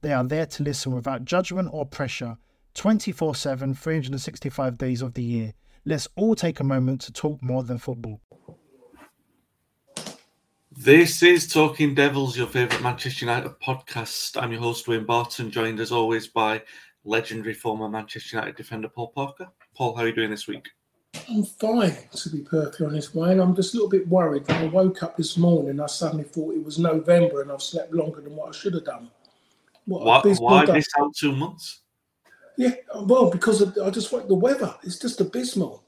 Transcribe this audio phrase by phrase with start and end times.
[0.00, 2.36] They are there to listen without judgment or pressure
[2.74, 5.54] 24 7, 365 days of the year.
[5.84, 8.20] Let's all take a moment to talk more than football.
[10.70, 14.40] This is Talking Devils, your favourite Manchester United podcast.
[14.40, 16.62] I'm your host, Wayne Barton, joined as always by
[17.04, 19.48] legendary former Manchester United defender Paul Parker.
[19.76, 20.68] Paul, how are you doing this week?
[21.28, 23.40] I'm fine, to be perfectly honest, Wayne.
[23.40, 24.46] I'm just a little bit worried.
[24.46, 27.92] When I woke up this morning, I suddenly thought it was November and I've slept
[27.92, 29.10] longer than what I should have done.
[29.88, 31.80] What why why miss out two months?
[32.58, 34.74] Yeah, well, because of, I just like the weather.
[34.82, 35.82] It's just abysmal,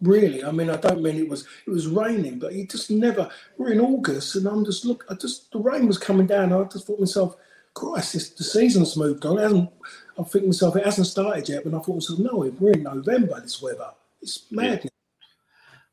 [0.00, 0.42] really.
[0.42, 3.30] I mean, I don't mean it was it was raining, but it just never.
[3.56, 5.04] We're in August, and I'm just look.
[5.08, 6.52] I just the rain was coming down.
[6.52, 7.36] I just thought myself,
[7.74, 9.38] Christ, this, the season's moved on.
[9.38, 9.70] It hasn't.
[10.18, 11.62] I think myself, it hasn't started yet.
[11.62, 13.40] But I thought myself, no, we're in November.
[13.40, 14.90] This weather, it's madness.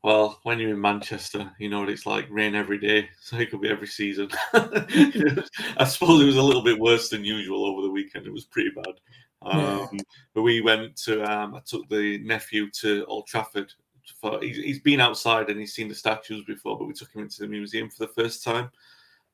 [0.04, 3.10] Well, when you're in Manchester, you know what it's like rain every day.
[3.22, 4.30] So it could be every season.
[4.54, 8.26] I suppose it was a little bit worse than usual over the weekend.
[8.26, 8.96] It was pretty bad.
[9.44, 10.00] Um, yeah.
[10.34, 13.72] But we went to, um, I took the nephew to Old Trafford.
[14.20, 17.22] For, he's, he's been outside and he's seen the statues before, but we took him
[17.22, 18.72] into the museum for the first time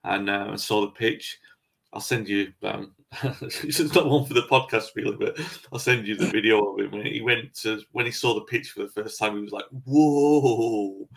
[0.04, 1.40] and uh, saw the pitch.
[1.94, 2.54] I'll send you.
[2.64, 5.40] Um, it's not one for the podcast, really, but
[5.72, 7.06] I'll send you the video of him.
[7.06, 9.36] He went to when he saw the pitch for the first time.
[9.36, 11.08] He was like, "Whoa!"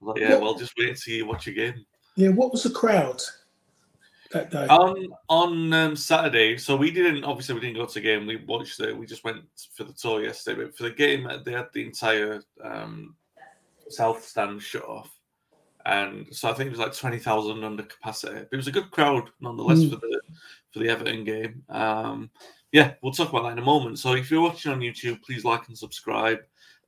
[0.00, 1.84] like, yeah, well, just wait until you watch again.
[2.14, 3.20] Yeah, what was the crowd
[4.32, 4.66] that day?
[4.66, 7.24] Um, on um, Saturday, so we didn't.
[7.24, 8.26] Obviously, we didn't go to the game.
[8.26, 8.96] We watched it.
[8.96, 10.64] We just went for the tour yesterday.
[10.64, 13.14] But for the game, they had the entire um,
[13.90, 15.16] south stand shut off
[15.86, 18.34] and so I think it was like twenty thousand under capacity.
[18.34, 19.90] But it was a good crowd nonetheless mm.
[19.90, 20.20] for the
[20.76, 21.62] for the Everton game.
[21.70, 22.30] Um,
[22.70, 23.98] yeah, we'll talk about that in a moment.
[23.98, 26.40] So if you're watching on YouTube, please like and subscribe.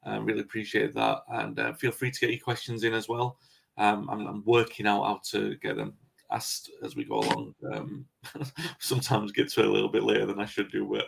[0.06, 3.38] Uh, really appreciate that, and uh, feel free to get your questions in as well.
[3.78, 5.94] Um, I'm, I'm, working out how to get them
[6.30, 7.54] asked as we go along.
[7.72, 8.04] Um,
[8.78, 11.06] sometimes get to a little bit later than I should do, but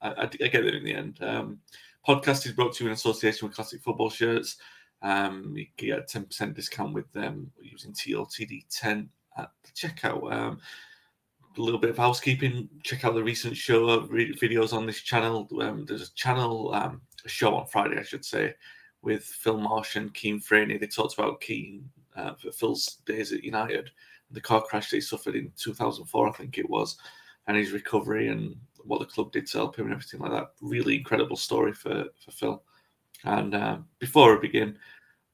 [0.00, 1.18] I, I, I get it in the end.
[1.20, 1.58] Um,
[2.06, 4.56] podcast is brought to you in association with Classic Football Shirts.
[5.02, 10.32] Um, you can get a 10% discount with them using TLTD10 at the checkout.
[10.32, 10.60] Um,
[11.56, 12.68] a little bit of housekeeping.
[12.82, 15.48] Check out the recent show videos on this channel.
[15.60, 18.54] Um, there's a channel, um, a show on Friday, I should say,
[19.02, 20.78] with Phil Marsh and Keane Franey.
[20.78, 23.90] They talked about Keane uh, for Phil's days at United,
[24.30, 26.96] the car crash he suffered in 2004, I think it was,
[27.46, 30.52] and his recovery and what the club did to help him and everything like that.
[30.60, 32.62] Really incredible story for, for Phil.
[33.24, 34.76] And uh, before I begin,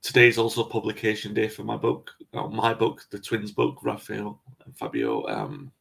[0.03, 4.77] today's also publication day for my book, uh, my book, the twins book, Raphael and
[4.77, 5.73] Fabio um,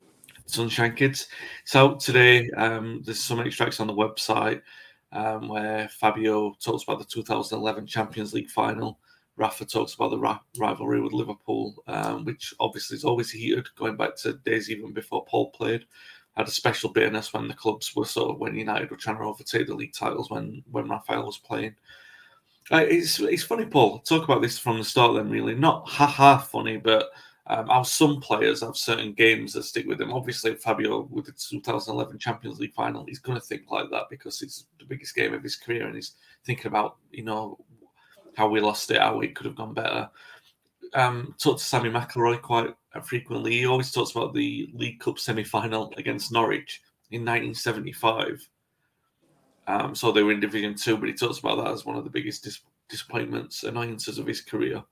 [0.49, 1.27] Sunshine Kids.
[1.63, 2.49] It's out today.
[2.51, 4.61] Um, there's some extracts on the website
[5.11, 8.99] um, where Fabio talks about the 2011 Champions League final.
[9.37, 13.95] Rafa talks about the ra- rivalry with Liverpool, um, which obviously is always heated, going
[13.95, 15.85] back to days even before Paul played.
[16.35, 19.23] Had a special bitterness when the clubs were sort of when United were trying to
[19.23, 21.75] overtake the league titles when when Rafael was playing.
[22.71, 23.99] Uh, it's it's funny, Paul.
[23.99, 25.15] Talk about this from the start.
[25.15, 27.09] Then, really, not ha ha funny, but
[27.49, 30.13] um, how some players have certain games that stick with them.
[30.13, 34.41] Obviously, Fabio with the 2011 Champions League final, he's going to think like that because
[34.41, 36.13] it's the biggest game of his career, and he's
[36.45, 37.57] thinking about you know
[38.35, 40.09] how we lost it, how it could have gone better.
[40.93, 42.73] Um, talk to Sammy McIlroy quite
[43.03, 43.51] frequently.
[43.51, 46.81] He always talks about the League Cup semi final against Norwich
[47.11, 48.47] in 1975
[49.69, 52.03] um, so they were in Division Two, but he talks about that as one of
[52.03, 54.83] the biggest dis- disappointments, annoyances of his career.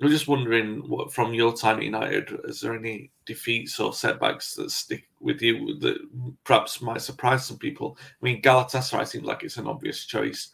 [0.00, 4.54] I'm just wondering, what from your time at United, is there any defeats or setbacks
[4.54, 5.98] that stick with you that
[6.44, 7.98] perhaps might surprise some people?
[8.00, 10.52] I mean, Galatasaray seems like it's an obvious choice.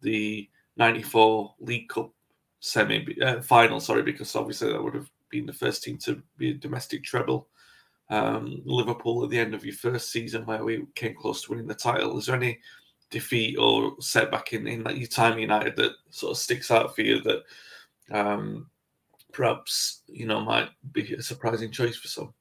[0.00, 2.10] The '94 League Cup
[2.60, 6.50] semi uh, final, sorry, because obviously that would have been the first team to be
[6.50, 7.48] a domestic treble.
[8.10, 11.68] Um, Liverpool at the end of your first season, where we came close to winning
[11.68, 12.18] the title.
[12.18, 12.58] Is there any
[13.10, 17.02] defeat or setback in, in your time at United that sort of sticks out for
[17.02, 17.42] you that
[18.10, 18.66] um,
[19.32, 22.32] perhaps you know might be a surprising choice for some.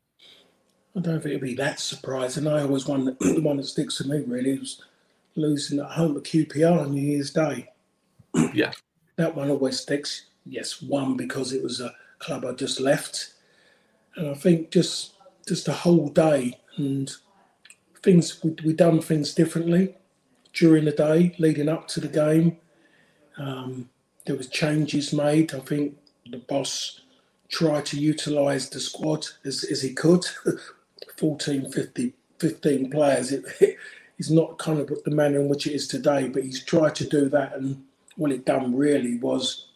[0.95, 2.47] I don't think it'd be that surprising.
[2.47, 4.81] I always one that, the one that sticks to me really was
[5.35, 7.69] losing at home at QPR on New Year's Day.
[8.53, 8.71] yeah,
[9.15, 10.25] that one always sticks.
[10.45, 13.33] Yes, one because it was a club I just left,
[14.15, 15.13] and I think just
[15.47, 17.13] just the whole day and
[18.03, 19.95] things we we done things differently
[20.53, 22.57] during the day leading up to the game.
[23.37, 23.89] Um,
[24.25, 25.53] there was changes made.
[25.53, 25.95] I think
[26.31, 27.01] the boss
[27.49, 30.25] tried to utilise the squad as, as he could.
[31.17, 33.31] 14, 50, 15 players.
[33.31, 33.77] It, it,
[34.17, 37.07] it's not kind of the manner in which it is today, but he's tried to
[37.07, 37.55] do that.
[37.55, 37.83] And
[38.15, 39.67] what it done really was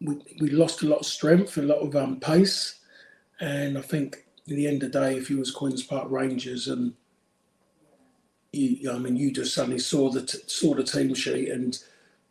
[0.00, 2.80] we, we lost a lot of strength, a lot of um, pace.
[3.40, 6.68] And I think at the end of the day, if you was Queen's Park Rangers
[6.68, 6.94] and
[8.52, 11.78] you, I mean, you just suddenly saw the t- saw the team sheet and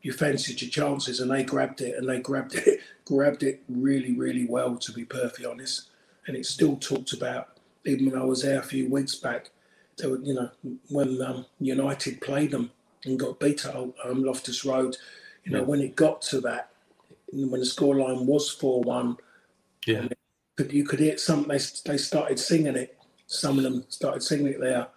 [0.02, 4.14] you fancied your chances, and they grabbed it, and they grabbed it, grabbed it really,
[4.14, 5.90] really well, to be perfectly honest.
[6.28, 9.52] And it's still talked about, even when I was there a few weeks back.
[9.98, 10.50] They were, you know,
[10.90, 12.72] when um, United played them
[13.06, 14.98] and got beat at um, Loftus Road,
[15.44, 15.66] you know, yeah.
[15.66, 16.70] when it got to that,
[17.32, 19.18] when the scoreline was four one,
[19.86, 20.08] yeah,
[20.70, 21.48] you could hear some.
[21.48, 22.98] They they started singing it.
[23.28, 24.88] Some of them started singing it there.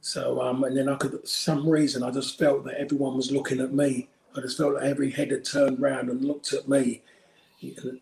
[0.00, 3.30] So um, and then I could, for some reason, I just felt that everyone was
[3.30, 6.68] looking at me I just felt like every head had turned round and looked at
[6.68, 7.02] me.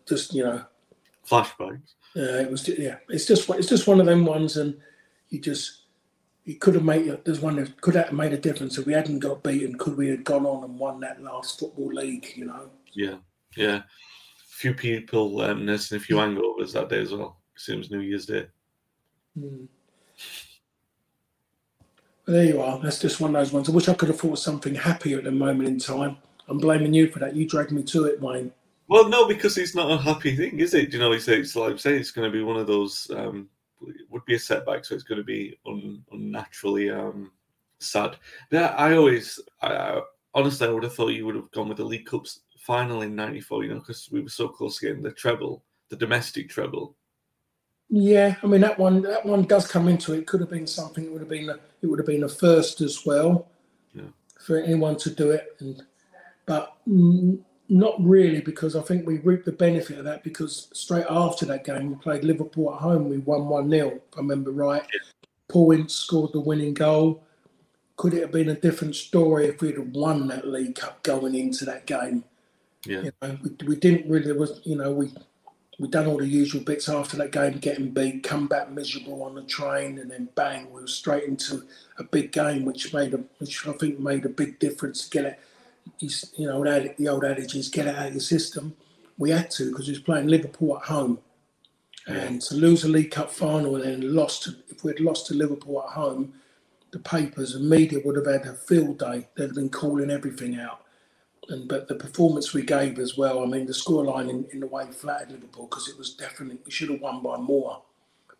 [0.07, 0.65] Just you know,
[1.27, 1.93] flashbacks.
[2.15, 2.67] Yeah, it was.
[2.67, 4.75] Yeah, it's just it's just one of them ones, and
[5.29, 5.83] you just
[6.45, 9.19] it could have made there's one that could have made a difference if we hadn't
[9.19, 9.77] got beaten.
[9.77, 12.33] Could we have gone on and won that last football league?
[12.35, 12.69] You know.
[12.93, 13.15] Yeah,
[13.55, 13.77] yeah.
[13.77, 13.83] A
[14.49, 17.37] few people um, nursing a few hangovers that day as well.
[17.55, 18.47] Seems New Year's Day.
[19.39, 19.65] Hmm.
[22.25, 22.79] There you are.
[22.79, 23.67] That's just one of those ones.
[23.67, 26.17] I wish I could have thought of something happier at the moment in time.
[26.47, 27.35] I'm blaming you for that.
[27.35, 28.51] You dragged me to it, Wayne.
[28.87, 30.93] Well, no, because it's not a happy thing, is it?
[30.93, 33.09] You know, it's, it's like I'm saying, it's going to be one of those.
[33.15, 33.49] Um,
[33.81, 37.31] it would be a setback, so it's going to be un, unnaturally um,
[37.79, 38.17] sad.
[38.51, 40.01] Yeah, I always, I, I,
[40.33, 43.15] honestly, I would have thought you would have gone with the League Cups final in
[43.15, 43.63] '94.
[43.63, 46.95] You know, because we were so close to getting the treble, the domestic treble.
[47.95, 49.03] Yeah, I mean that one.
[49.03, 50.19] That one does come into it.
[50.21, 51.05] it could have been something.
[51.05, 51.47] It would have been.
[51.47, 53.47] A, it would have been a first as well
[53.93, 54.05] yeah.
[54.39, 55.55] for anyone to do it.
[55.59, 55.83] And
[56.47, 61.45] but not really because I think we reaped the benefit of that because straight after
[61.45, 63.09] that game we played Liverpool at home.
[63.09, 64.81] We won one 0 If I remember right.
[64.91, 64.99] Yeah.
[65.47, 67.23] Paul Ince scored the winning goal.
[67.97, 71.35] Could it have been a different story if we'd have won that League Cup going
[71.35, 72.23] into that game?
[72.87, 74.31] Yeah, you know, we, we didn't really.
[74.31, 75.11] Was you know we
[75.79, 79.35] we done all the usual bits after that game, getting beat, come back miserable on
[79.35, 81.63] the train, and then bang, we were straight into
[81.97, 85.07] a big game, which made a, which I think made a big difference.
[85.07, 85.39] Get it,
[85.99, 88.75] you know, the old adage is get it out of your system.
[89.17, 91.19] We had to because we was playing Liverpool at home,
[92.07, 95.33] and to lose a League Cup final and then lost, to, if we'd lost to
[95.33, 96.33] Liverpool at home,
[96.91, 99.27] the papers and media would have had a field day.
[99.35, 100.82] They'd have been calling everything out
[101.49, 103.43] and but the performance we gave as well.
[103.43, 106.71] I mean, the scoreline in, in the way flattered Liverpool because it was definitely we
[106.71, 107.81] should have won by more,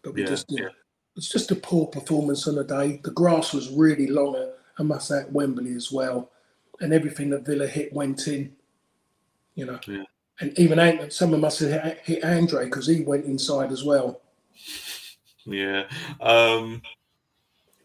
[0.01, 0.69] but we yeah, just you yeah.
[1.15, 3.00] it's just a poor performance on the day.
[3.03, 6.31] The grass was really long at I must say at Wembley as well,
[6.79, 8.55] and everything that Villa hit went in.
[9.55, 10.03] You know, yeah.
[10.39, 14.22] and even someone must have hit, hit Andre because he went inside as well.
[15.45, 15.89] Yeah.
[16.22, 16.81] Um,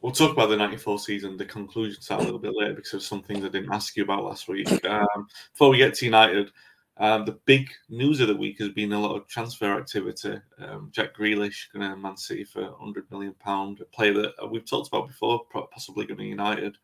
[0.01, 2.93] We'll talk about the 94 season, the conclusion to that a little bit later because
[2.93, 4.69] there's some things I didn't ask you about last week.
[4.89, 6.51] Um, before we get to United,
[6.99, 10.41] um, the big news of the week has been a lot of transfer activity.
[10.59, 14.69] Um, Jack Grealish going to Man City for 100 million pound, a player that we've
[14.69, 16.77] talked about before, possibly going to United.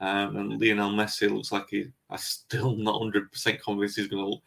[0.00, 1.86] Um, and Lionel Messi looks like he.
[2.10, 4.38] I'm still not 100 percent convinced he's going to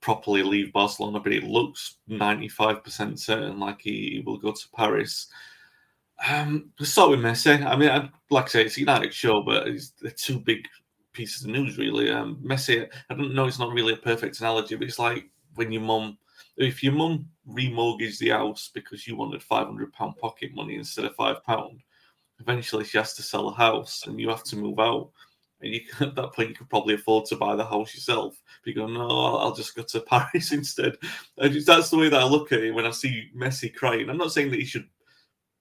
[0.00, 5.28] properly leave Barcelona, but it looks 95 percent certain like he will go to Paris.
[6.26, 7.64] Um, let's start with Messi.
[7.64, 10.66] I mean, I'd, like I say, it's United show, but it's the two big
[11.12, 12.10] pieces of news, really.
[12.10, 15.70] Um, Messi, I don't know, it's not really a perfect analogy, but it's like when
[15.70, 16.18] your mum,
[16.56, 21.78] if your mum remortgaged the house because you wanted £500 pocket money instead of £5,
[22.40, 25.10] eventually she has to sell the house and you have to move out.
[25.60, 28.40] and you at that point you could probably afford to buy the house yourself.
[28.64, 30.00] But you go, no, I'll, just go to
[30.32, 30.96] Paris instead.
[31.36, 34.10] That's the way that I look at it when I see Messi crying.
[34.10, 34.88] I'm not saying that he should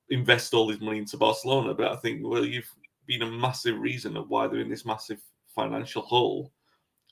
[0.09, 2.69] invest all his money into Barcelona, but I think well, you've
[3.05, 5.21] been a massive reason of why they're in this massive
[5.55, 6.51] financial hole,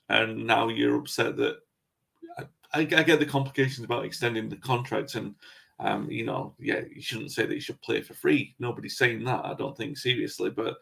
[0.08, 1.58] and now you're upset that.
[2.74, 5.36] I, I get the complications about extending the contract and
[5.78, 8.54] um, you know, yeah, you shouldn't say that you should play for free.
[8.58, 10.50] Nobody's saying that, I don't think, seriously.
[10.50, 10.78] But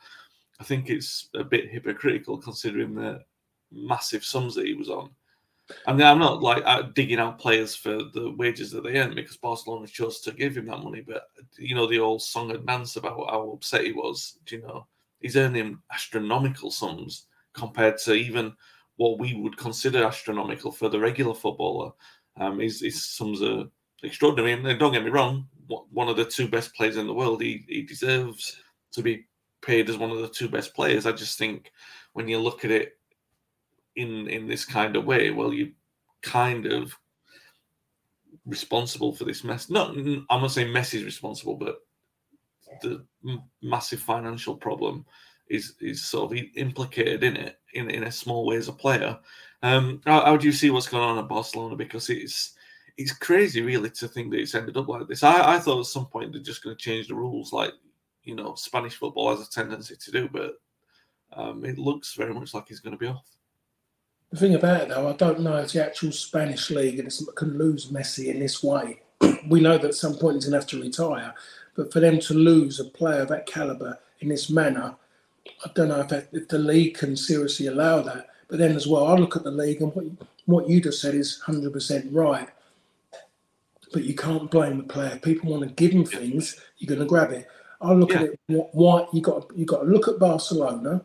[0.60, 3.20] I think it's a bit hypocritical considering the
[3.72, 5.10] massive sums that he was on.
[5.86, 9.14] I mean, I'm not like uh, digging out players for the wages that they earn
[9.14, 11.00] because Barcelona chose to give him that money.
[11.00, 11.24] But
[11.56, 14.38] you know, the old song and dance about how upset he was.
[14.44, 14.86] Do You know,
[15.20, 18.54] he's earning astronomical sums compared to even
[18.96, 21.92] what we would consider astronomical for the regular footballer.
[22.36, 23.64] Um, his, his sums are
[24.02, 24.52] extraordinary.
[24.52, 27.64] And don't get me wrong, one of the two best players in the world, he,
[27.68, 28.60] he deserves
[28.92, 29.26] to be
[29.62, 31.06] paid as one of the two best players.
[31.06, 31.72] I just think
[32.12, 32.98] when you look at it
[33.96, 35.72] in in this kind of way, well, you
[36.22, 36.96] kind of
[38.46, 39.70] responsible for this mess.
[39.70, 41.78] Not, I'm not saying Messi's responsible, but
[42.82, 43.04] the
[43.62, 45.04] massive financial problem
[45.48, 49.18] is is sort of implicated in it in, in a small way as a player.
[49.62, 51.76] Um, how, how do you see what's going on at Barcelona?
[51.76, 52.54] Because it's
[52.96, 55.22] it's crazy, really, to think that it's ended up like this.
[55.22, 57.72] I, I thought at some point they're just going to change the rules, like
[58.24, 60.54] you know, Spanish football has a tendency to do, but
[61.32, 63.28] um, it looks very much like he's going to be off.
[64.34, 67.92] The thing about it, though, I don't know if the actual Spanish league can lose
[67.92, 69.00] Messi in this way.
[69.48, 71.32] we know that at some point he's going to have to retire,
[71.76, 74.96] but for them to lose a player of that caliber in this manner,
[75.64, 78.30] I don't know if, that, if the league can seriously allow that.
[78.48, 80.04] But then as well, I look at the league and what
[80.46, 82.48] what you just said is 100% right
[83.92, 85.20] but you can't blame the player.
[85.22, 87.46] People want to give him things, you're going to grab it.
[87.80, 88.22] I look yeah.
[88.22, 88.40] at it.
[88.48, 91.04] Why you got you got to look at Barcelona,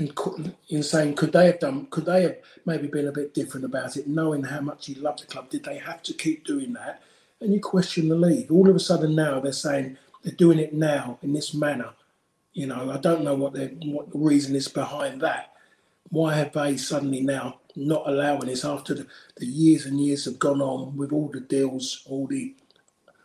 [0.00, 1.86] and in saying could they have done?
[1.90, 2.36] Could they have
[2.66, 5.50] maybe been a bit different about it, knowing how much he loved the club?
[5.50, 7.02] Did they have to keep doing that?
[7.40, 8.50] And you question the league.
[8.50, 11.90] All of a sudden now they're saying they're doing it now in this manner.
[12.52, 15.52] You know, I don't know what the what the reason is behind that.
[16.10, 20.38] Why have they suddenly now not allowing this after the, the years and years have
[20.38, 22.54] gone on with all the deals, all the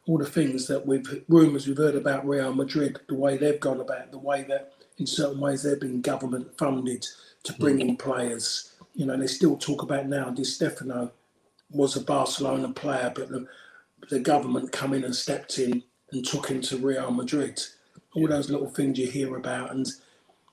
[0.05, 3.79] all the things that we've rumours we've heard about Real Madrid, the way they've gone
[3.79, 7.05] about, the way that in certain ways they've been government funded
[7.43, 8.73] to bring in players.
[8.95, 10.29] You know, they still talk about now.
[10.29, 11.11] Di Stefano
[11.71, 13.47] was a Barcelona player, but the,
[14.09, 17.61] the government come in and stepped in and took him to Real Madrid.
[18.15, 19.87] All those little things you hear about, and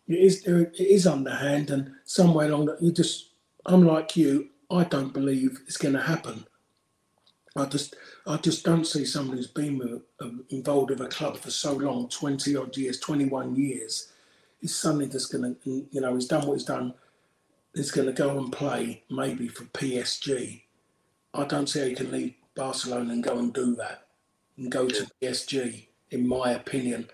[0.09, 3.33] it is it is underhand, and somewhere along that you just
[3.67, 6.47] unlike you, I don't believe it's going to happen.
[7.57, 11.51] I just, I just don't see someone who's been um, involved with a club for
[11.51, 14.10] so long, twenty odd years, twenty-one years,
[14.63, 16.95] is suddenly just going to, you know, he's done what he's done.
[17.75, 20.63] He's going to go and play maybe for PSG.
[21.33, 24.09] I don't see how he can leave Barcelona and go and do that
[24.57, 25.87] and go to PSG.
[26.11, 27.09] In my opinion,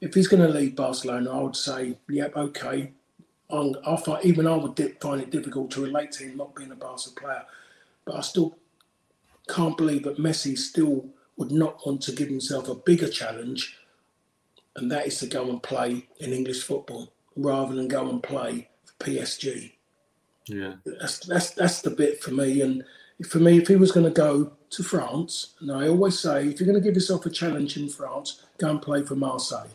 [0.00, 2.92] if he's going to leave Barcelona, I would say, yep, okay,
[3.50, 6.72] I, I find, even I would find it difficult to relate to him not being
[6.72, 7.44] a Barca player.
[8.04, 8.56] But I still
[9.48, 13.76] can't believe that Messi still would not want to give himself a bigger challenge,
[14.76, 18.68] and that is to go and play in English football rather than go and play
[18.84, 19.72] for PSG.
[20.46, 22.60] Yeah, that's that's that's the bit for me.
[22.60, 22.84] And
[23.28, 26.60] for me, if he was going to go to France, and I always say, if
[26.60, 29.68] you're going to give yourself a challenge in France, go and play for Marseille.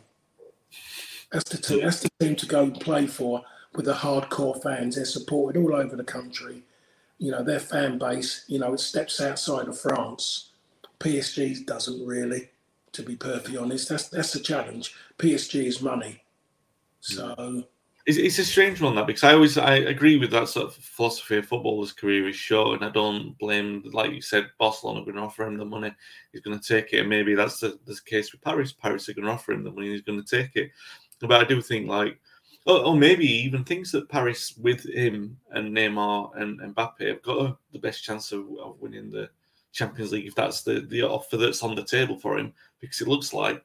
[1.32, 1.80] That's the team.
[1.82, 3.42] That's the team to go and play for
[3.74, 4.96] with the hardcore fans.
[4.96, 6.62] They're supported all over the country.
[7.18, 10.50] You know, their fan base, you know, it steps outside of France.
[11.00, 12.50] PSG doesn't really,
[12.96, 13.88] to be perfectly honest.
[13.88, 14.94] That's that's the challenge.
[15.18, 16.22] PSG is money.
[17.00, 17.64] So
[18.06, 20.74] it's, it's a strange one that because I always I agree with that sort of
[20.74, 25.04] philosophy of footballer's career is short, and I don't blame like you said Barcelona are
[25.04, 25.92] going to offer him the money,
[26.32, 28.72] he's going to take it, and maybe that's the, the case with Paris.
[28.72, 30.70] Paris are going to offer him the money, he's going to take it.
[31.20, 32.18] But I do think like
[32.66, 37.22] or, or maybe even thinks that Paris with him and Neymar and, and Mbappe have
[37.22, 39.30] got a, the best chance of, of, winning the
[39.76, 43.08] Champions League if that's the, the offer that's on the table for him, because it
[43.08, 43.62] looks like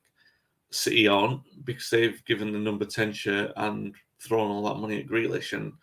[0.70, 5.08] City aren't because they've given the number 10 shirt and thrown all that money at
[5.08, 5.74] Grealish and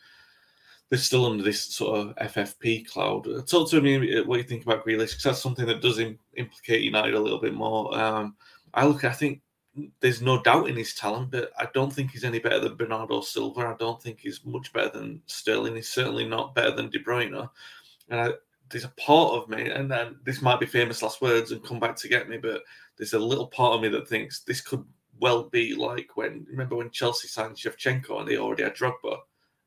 [0.88, 3.24] they're still under this sort of FFP cloud.
[3.46, 7.14] Talk to me what you think about Grealish because that's something that does implicate United
[7.14, 7.98] a little bit more.
[7.98, 8.36] Um,
[8.72, 9.42] I look, I think
[10.00, 13.20] there's no doubt in his talent, but I don't think he's any better than Bernardo
[13.20, 13.60] Silva.
[13.60, 15.76] I don't think he's much better than Sterling.
[15.76, 17.48] He's certainly not better than De Bruyne.
[18.08, 18.30] And I,
[18.70, 21.80] there's a part of me, and then this might be famous last words and come
[21.80, 22.62] back to get me, but
[22.96, 24.84] there's a little part of me that thinks this could
[25.20, 29.18] well be like when remember when Chelsea signed Shevchenko and they already had Drogba,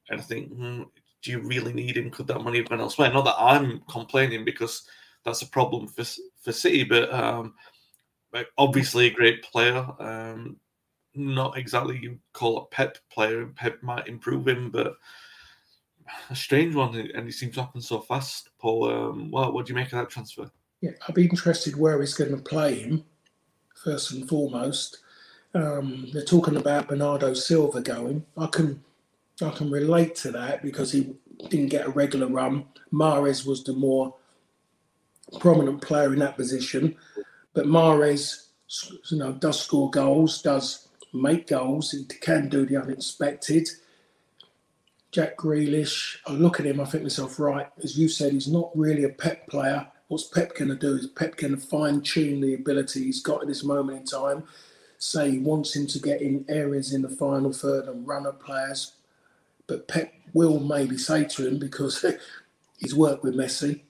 [0.10, 0.84] and I think, hmm,
[1.22, 2.10] do you really need him?
[2.10, 3.12] Could that money have gone elsewhere?
[3.12, 4.84] Not that I'm complaining because
[5.24, 6.04] that's a problem for
[6.42, 7.54] for City, but um,
[8.58, 9.86] obviously a great player.
[10.00, 10.58] Um,
[11.14, 13.46] not exactly you call a Pep player.
[13.48, 14.96] Pep might improve him, but
[16.30, 18.50] a strange one, and it seems to happen so fast.
[18.60, 20.50] Paul, um, what, what do you make of that transfer?
[20.82, 23.04] Yeah, I'd be interested where he's going to play him
[23.84, 25.00] first and foremost.
[25.54, 28.26] Um, they're talking about Bernardo Silva going.
[28.38, 28.84] I can
[29.42, 31.16] I can relate to that because he
[31.50, 32.66] didn't get a regular run.
[32.94, 34.16] Mahrez was the more
[35.40, 36.96] prominent player in that position,
[37.54, 38.48] but Mahrez,
[39.10, 41.92] you know, does score goals, does make goals.
[41.92, 43.68] He can do the unexpected.
[45.12, 48.72] Jack Grealish, I look at him, I think myself, right, as you said, he's not
[48.74, 49.86] really a Pep player.
[50.08, 50.96] What's Pep going to do?
[50.96, 54.44] Is Pep going to fine tune the ability he's got at this moment in time?
[55.00, 58.40] Say he wants him to get in areas in the final third and run at
[58.40, 58.94] players.
[59.68, 62.06] But Pep will maybe say to him, because
[62.78, 63.82] he's worked with Messi,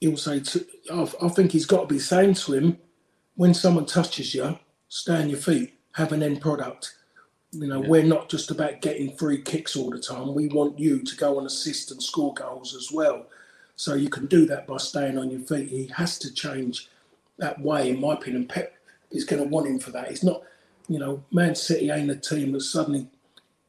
[0.00, 2.78] he'll say, to, I think he's got to be saying to him,
[3.34, 4.58] when someone touches you,
[4.88, 6.97] stay on your feet, have an end product
[7.52, 7.88] you know, yeah.
[7.88, 10.34] we're not just about getting free kicks all the time.
[10.34, 13.26] We want you to go and assist and score goals as well.
[13.76, 15.68] So you can do that by staying on your feet.
[15.68, 16.88] He has to change
[17.38, 18.46] that way, in my opinion.
[18.46, 18.74] Pep
[19.10, 20.08] is going to want him for that.
[20.08, 20.42] He's not,
[20.88, 23.08] you know, Man City ain't a team that suddenly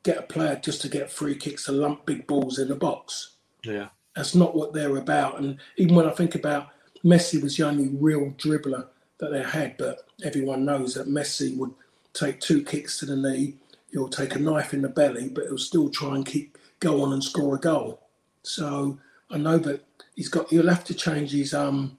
[0.03, 3.35] get a player just to get free kicks to lump big balls in the box.
[3.63, 3.89] Yeah.
[4.15, 5.39] That's not what they're about.
[5.39, 6.69] And even when I think about
[7.05, 8.87] Messi was the only real dribbler
[9.19, 11.73] that they had, but everyone knows that Messi would
[12.13, 13.55] take two kicks to the knee
[13.91, 17.13] he'll take a knife in the belly, but he'll still try and keep go on
[17.13, 18.07] and score a goal.
[18.43, 19.83] So I know that
[20.15, 20.49] he's got.
[20.49, 21.97] He'll have to change his um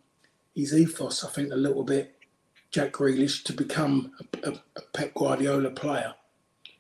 [0.54, 1.25] his ethos.
[1.25, 2.16] I think a little bit,
[2.70, 6.14] Jack Grealish, to become a, a, a Pep Guardiola player.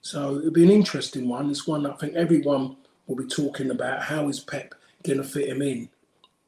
[0.02, 1.50] So it'll be an interesting one.
[1.50, 2.76] It's one I think everyone
[3.06, 4.02] will be talking about.
[4.02, 5.88] How is Pep going to fit him in?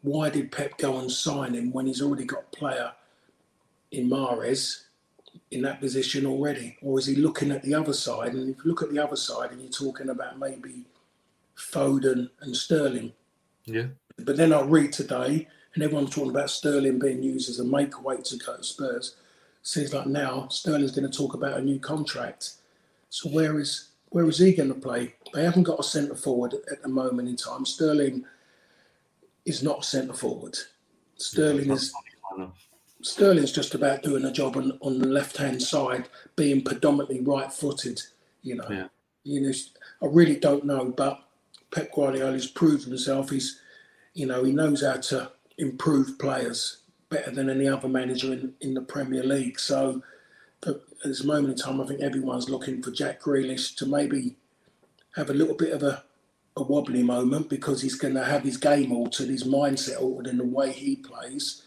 [0.02, 2.92] Why did Pep go and sign him when he's already got player
[3.90, 4.84] in Mahrez?
[5.52, 6.76] In that position already?
[6.82, 8.32] Or is he looking at the other side?
[8.34, 10.84] And if you look at the other side and you're talking about maybe
[11.56, 13.12] Foden and Sterling.
[13.64, 13.86] Yeah.
[14.18, 18.02] But then I read today, and everyone's talking about Sterling being used as a make
[18.02, 19.16] weight to go to Spurs.
[19.62, 22.54] Seems like now Sterling's going to talk about a new contract.
[23.10, 25.14] So where is where is he going to play?
[25.32, 27.64] They haven't got a centre forward at the moment in time.
[27.64, 28.24] Sterling
[29.46, 30.56] is not centre forward.
[31.16, 31.92] Sterling is
[33.02, 37.52] Sterling's just about doing a job on, on the left hand side, being predominantly right
[37.52, 38.00] footed.
[38.42, 38.86] You know, yeah.
[39.24, 39.52] you know,
[40.02, 41.22] I really don't know, but
[41.72, 43.30] Pep Guardiola's proved himself.
[43.30, 43.60] He's,
[44.14, 48.74] you know, he knows how to improve players better than any other manager in, in
[48.74, 49.58] the Premier League.
[49.58, 50.02] So,
[50.66, 54.36] at this moment in time, I think everyone's looking for Jack Grealish to maybe
[55.16, 56.04] have a little bit of a,
[56.56, 60.38] a wobbly moment because he's going to have his game altered, his mindset altered in
[60.38, 61.62] the way he plays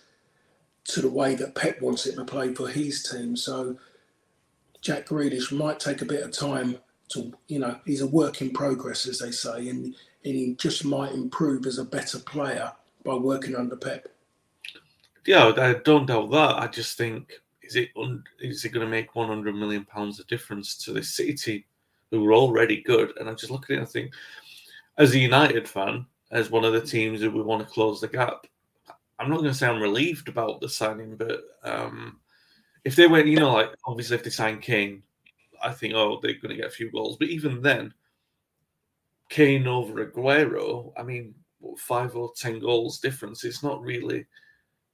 [0.86, 3.36] to the way that Pep wants it to play for his team.
[3.36, 3.78] So
[4.82, 6.78] Jack Grealish might take a bit of time
[7.10, 10.86] to, you know, he's a work in progress, as they say, and, and he just
[10.86, 12.72] might improve as a better player
[13.04, 14.08] by working under Pep.
[15.26, 16.60] Yeah, I don't doubt that.
[16.60, 17.90] I just think is it
[18.40, 21.64] is it going to make 100 million pounds a difference to the City team
[22.12, 23.14] who are already good?
[23.18, 24.14] And I just look at it and think,
[24.98, 28.08] as a United fan, as one of the teams that we want to close the
[28.08, 28.46] gap,
[29.20, 32.20] I'm not going to say I'm relieved about the signing, but um,
[32.84, 35.04] if they went, you know, like obviously if they sign Kane,
[35.64, 37.18] I think oh they're going to get a few goals.
[37.18, 37.94] But even then,
[39.30, 41.34] Kane over Aguero, I mean,
[41.78, 43.44] five or ten goals difference.
[43.44, 44.26] It's not really.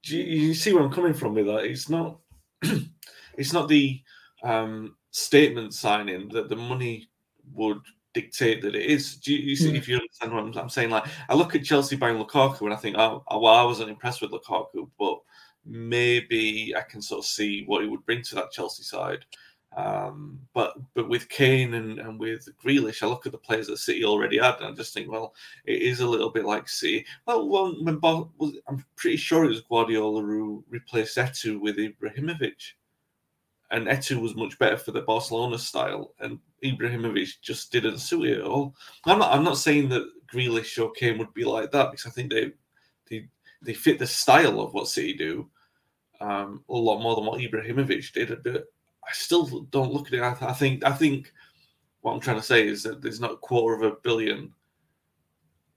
[0.04, 1.64] Do you, you see where I'm coming from with that?
[1.64, 2.18] It's not.
[3.36, 4.00] it's not the
[4.42, 7.08] um, statement signing that the money
[7.52, 7.80] would
[8.14, 9.16] dictate that it is.
[9.16, 9.76] Do you, you see, mm.
[9.76, 10.90] if you understand what I'm, I'm, saying?
[10.90, 14.22] Like, I look at Chelsea buying Lukaku and I think, oh, well, I wasn't impressed
[14.22, 15.18] with Lukaku, but
[15.64, 19.24] maybe I can sort of see what he would bring to that Chelsea side.
[19.74, 23.78] Um, but but with Kane and, and with Grealish, I look at the players that
[23.78, 27.06] City already had, and I just think, well, it is a little bit like City.
[27.26, 27.98] Well, well when
[28.68, 32.74] I'm pretty sure it was Guardiola who replaced Eto'o with Ibrahimovic
[33.72, 38.38] and Eto'o was much better for the Barcelona style, and Ibrahimovic just didn't suit it
[38.38, 38.74] at all.
[39.04, 39.32] I'm not.
[39.32, 42.52] I'm not saying that Grealish or Kane would be like that because I think they
[43.10, 43.28] they
[43.60, 45.48] they fit the style of what City do
[46.20, 48.42] um, a lot more than what Ibrahimovic did.
[48.42, 48.64] But
[49.04, 50.22] I still don't look at it.
[50.22, 51.32] I, I think I think
[52.02, 54.52] what I'm trying to say is that there's not a quarter of a billion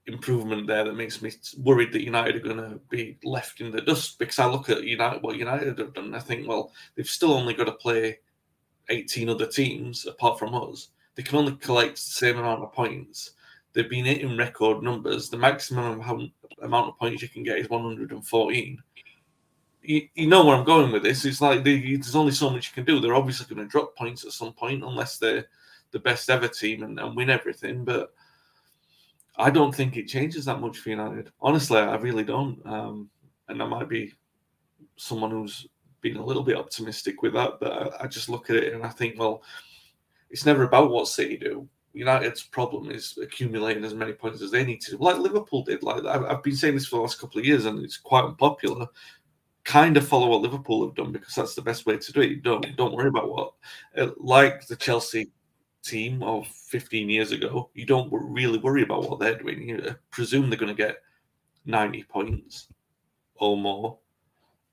[0.06, 3.80] improvement there that makes me worried that United are going to be left in the
[3.80, 6.14] dust because I look at United what United have done.
[6.14, 8.20] I think well they've still only got to play
[8.88, 10.88] 18 other teams apart from us.
[11.14, 13.32] They can only collect the same amount of points.
[13.72, 15.28] They've been hitting record numbers.
[15.28, 16.00] The maximum
[16.62, 18.82] amount of points you can get is 114.
[19.82, 21.24] You, you know where I'm going with this.
[21.24, 23.00] It's like they, there's only so much you can do.
[23.00, 25.46] They're obviously going to drop points at some point unless they're
[25.92, 27.84] the best ever team and, and win everything.
[27.84, 28.12] But
[29.36, 31.30] I don't think it changes that much for United.
[31.40, 32.64] Honestly, I really don't.
[32.66, 33.10] Um,
[33.48, 34.12] and I might be
[34.96, 35.66] someone who's
[36.14, 38.90] a little bit optimistic with that, but I, I, just look at it and I
[38.90, 39.42] think, well,
[40.30, 41.68] it's never about what City do.
[41.92, 45.82] United's problem is accumulating as many points as they need to, like Liverpool did.
[45.82, 48.86] Like I've been saying this for the last couple of years, and it's quite unpopular.
[49.64, 52.42] Kind of follow what Liverpool have done because that's the best way to do it.
[52.42, 53.54] Don't don't worry about what,
[53.96, 55.32] uh, like the Chelsea
[55.82, 57.70] team of 15 years ago.
[57.74, 59.68] You don't really worry about what they're doing.
[59.68, 60.96] You presume they're going to get
[61.64, 62.68] 90 points
[63.36, 63.98] or more,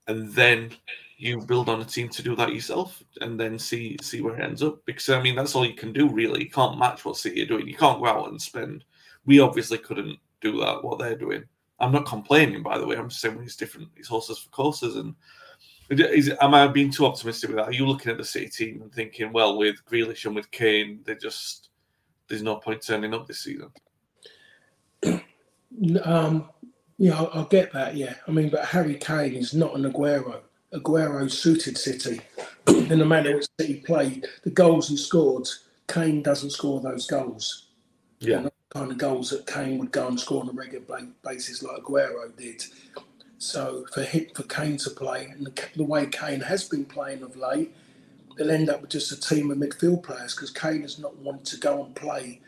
[0.08, 0.72] and then
[1.18, 4.44] you build on a team to do that yourself and then see see where it
[4.44, 4.84] ends up.
[4.86, 6.44] Because I mean that's all you can do really.
[6.44, 7.68] You can't match what City are doing.
[7.68, 8.84] You can't go out and spend.
[9.26, 11.44] We obviously couldn't do that what they're doing.
[11.80, 12.98] I'm not complaining by the way.
[12.98, 13.90] I'm just saying it's different.
[13.96, 15.16] It's horses for courses and
[15.90, 17.68] is, am I being too optimistic with that?
[17.68, 21.02] Are you looking at the City team and thinking, well, with Grealish and with Kane,
[21.06, 21.70] they just
[22.28, 23.70] there's no point turning up this season?
[26.04, 26.50] Um,
[27.04, 27.98] yeah, I'll, I'll, get that.
[27.98, 30.40] Yeah, I mean, but Harry Kane is not an Aguero.
[30.74, 32.22] Aguero suited City
[32.68, 34.26] in the manner which City played.
[34.46, 35.50] The goals he scored,
[35.90, 37.68] Kane doesn't score those goals.
[38.20, 38.44] Yeah.
[38.44, 40.86] the kind of goals that Kane would go and score on a regular
[41.26, 42.64] basis, like Aguero did.
[43.38, 47.22] So for hit for Kane to play, and the, the, way Kane has been playing
[47.22, 47.76] of late,
[48.38, 51.48] they'll end up with just a team of midfield players because Kane has not wanted
[51.48, 52.40] to go and play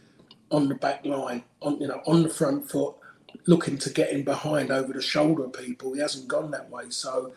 [0.49, 2.95] on the back line, on you know, on the front foot,
[3.45, 5.93] looking to get in behind over the shoulder of people.
[5.93, 6.89] He hasn't gone that way.
[6.89, 7.33] So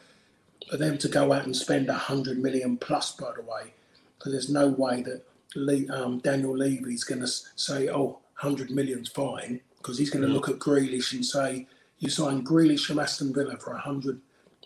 [0.70, 3.74] for them to go out and spend a hundred million plus, by the way,
[4.18, 9.08] because there's no way that Lee, um, Daniel Levy's going to say, "Oh, 100 million's
[9.08, 10.34] fine," because he's going to mm.
[10.34, 11.66] look at Grealish and say,
[11.98, 14.20] "You signed Grealish from Aston Villa for 100,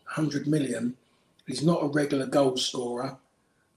[0.04, 0.96] 100 million.
[1.46, 3.18] He's not a regular goal scorer.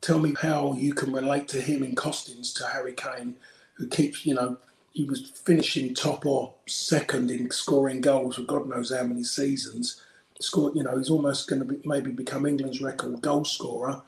[0.01, 3.35] Tell me how you can relate to him in costings to Harry Kane,
[3.75, 4.57] who keeps, you know."
[4.95, 10.01] He was finishing top or second in scoring goals for God knows how many seasons
[10.39, 14.01] scored, you know, he's almost going to be, maybe become England's record goal scorer.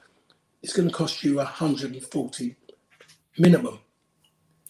[0.64, 2.56] It's going to cost you 140
[3.38, 3.80] minimum.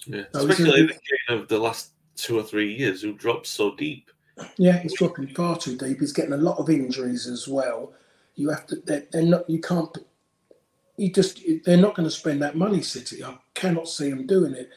[0.08, 3.45] Yeah, so especially in the game of the last two or three years, who dropped
[3.45, 4.10] so deep.
[4.58, 5.99] Yeah, he's dropping far too deep.
[5.99, 7.93] He's getting a lot of injuries as well.
[8.36, 8.77] You have to.
[8.77, 9.49] They're, they're not.
[9.49, 9.95] You can't.
[10.95, 11.41] You just.
[11.65, 13.23] They're not going to spend that money, City.
[13.23, 14.69] I cannot see them doing it.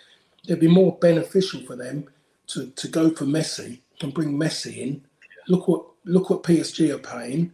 [0.44, 2.06] It'd be more beneficial for them
[2.48, 5.04] to to go for Messi and bring Messi in.
[5.48, 7.52] Look what look what PSG are paying.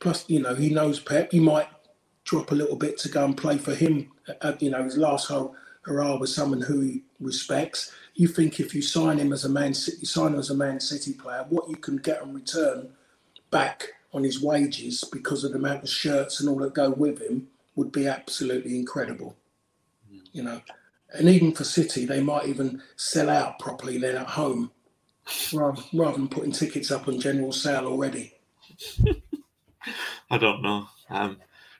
[0.00, 1.32] Plus, you know, he knows Pep.
[1.32, 1.68] He might
[2.24, 4.10] drop a little bit to go and play for him.
[4.42, 7.92] At, you know, his last whole hurrah was someone who he respects.
[8.14, 10.78] You think if you sign him as a Man City, sign him as a Man
[10.80, 12.90] City player, what you can get in return
[13.50, 17.20] back on his wages because of the amount of shirts and all that go with
[17.20, 19.36] him would be absolutely incredible.
[20.12, 20.20] Mm.
[20.32, 20.60] You know,
[21.14, 24.70] and even for City, they might even sell out properly then at home
[25.52, 28.34] rather, rather than putting tickets up on general sale already?
[30.30, 30.86] I don't know.
[31.10, 31.38] Um,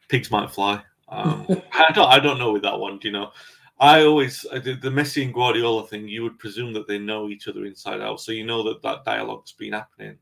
[0.09, 0.83] pigs might fly.
[1.09, 2.09] Um, I don't.
[2.09, 2.99] I don't know with that one.
[2.99, 3.33] Do you know?
[3.81, 6.09] I always the, the Messi and Guardiola thing.
[6.09, 9.05] You would presume that they know each other inside out, so you know that that
[9.05, 10.19] dialogue's been happening.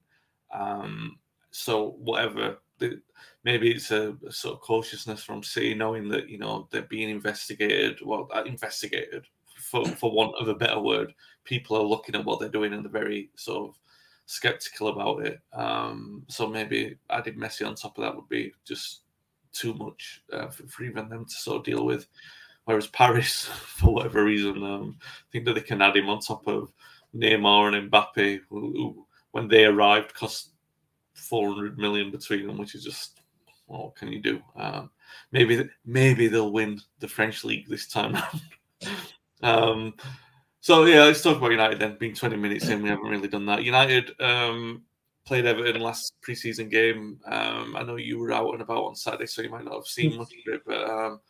[0.52, 1.18] Um,
[1.50, 3.00] so whatever, the,
[3.46, 7.08] maybe it's a, a, sort of cautiousness from City, knowing that you know they're being
[7.08, 8.00] investigated.
[8.04, 9.24] Well, uh, investigated
[9.56, 12.84] for for want of a better word, people are looking at what they're doing and
[12.84, 13.78] they're very sort of
[14.26, 15.40] skeptical about it.
[15.52, 19.02] Um, so maybe adding Messi on top of that would be just
[19.52, 22.08] too much uh, for, for, even them to sort of deal with.
[22.64, 24.98] Whereas Paris, for whatever reason, um,
[25.30, 26.72] think that they can add him on top of
[27.14, 30.50] Neymar and Mbappe, who, who when they arrived cost
[31.14, 33.15] 400 million between them, which is just
[33.66, 34.40] well, what can you do?
[34.56, 34.90] Um,
[35.32, 38.16] maybe maybe they'll win the French league this time.
[39.42, 39.94] um,
[40.60, 41.96] so yeah, let's talk about United then.
[41.98, 43.64] Being 20 minutes in, we haven't really done that.
[43.64, 44.82] United um,
[45.24, 47.20] played Everton last preseason game.
[47.26, 49.86] Um, I know you were out and about on Saturday, so you might not have
[49.86, 51.20] seen much of it, but um,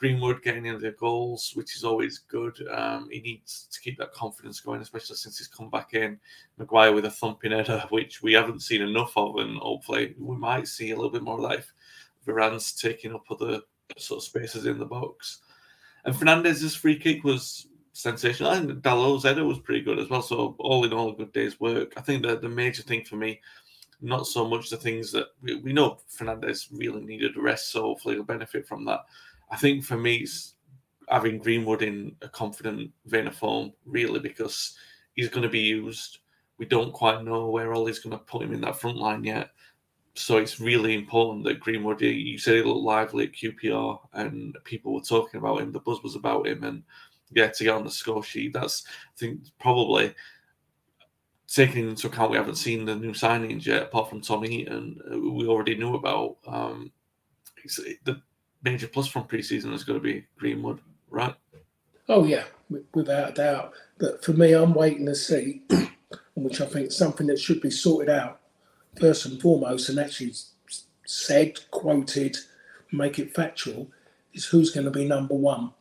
[0.00, 2.56] Greenwood getting in the goals, which is always good.
[2.72, 6.18] Um, he needs to keep that confidence going, especially since he's come back in.
[6.56, 10.66] Maguire with a thumping header, which we haven't seen enough of, and hopefully we might
[10.66, 11.72] see a little bit more of that if
[12.24, 13.60] Varane's taking up other
[13.96, 15.40] sort of spaces in the box.
[16.04, 18.54] And Fernandes's free kick was sensational.
[18.54, 20.22] Think Dalot's header was pretty good as well.
[20.22, 21.92] So all in all, a good day's work.
[21.96, 23.40] I think that the major thing for me,
[24.00, 27.82] not so much the things that we, we know Fernandez really needed a rest, so
[27.82, 29.00] hopefully he'll benefit from that.
[29.50, 30.54] I think for me, it's
[31.08, 34.76] having Greenwood in a confident vein of form, really, because
[35.14, 36.18] he's going to be used.
[36.56, 39.50] We don't quite know where Ole's going to put him in that front line yet.
[40.14, 44.92] So it's really important that Greenwood, you said he looked lively at QPR and people
[44.92, 46.82] were talking about him, the buzz was about him, and
[47.32, 50.14] yeah, to get on the score sheet, that's, I think, probably
[51.46, 55.18] taking into account we haven't seen the new signings yet, apart from Tommy Heaton, uh,
[55.18, 56.36] we already knew about.
[56.46, 56.92] Um,
[58.04, 58.20] the
[58.62, 61.34] major plus from preseason is going to be Greenwood, right?
[62.08, 62.44] Oh yeah,
[62.94, 63.74] without a doubt.
[63.98, 65.62] But for me, I'm waiting to see,
[66.34, 68.39] which I think is something that should be sorted out
[68.98, 70.34] first and foremost, and actually
[71.06, 72.36] said, quoted,
[72.92, 73.88] make it factual,
[74.32, 75.72] is who's going to be number one.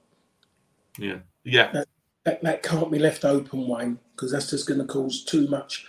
[0.98, 1.72] Yeah, yeah.
[1.72, 1.88] That,
[2.26, 5.86] that, that can't be left open, Wayne, because that's just going to cause too much,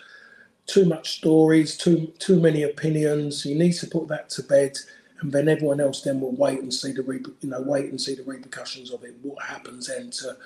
[0.66, 3.44] too much stories, too too many opinions.
[3.44, 4.76] You need to put that to bed,
[5.20, 7.02] and then everyone else then will wait and see the
[7.40, 9.16] you know wait and see the repercussions of it.
[9.22, 10.36] What happens then to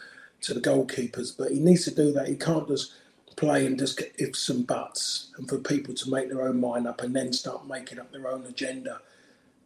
[0.42, 1.37] to the goalkeepers?
[1.37, 2.28] But he needs to do that.
[2.28, 2.94] He can't just
[3.37, 6.87] play and just get ifs and buts, and for people to make their own mind
[6.87, 9.01] up and then start making up their own agenda.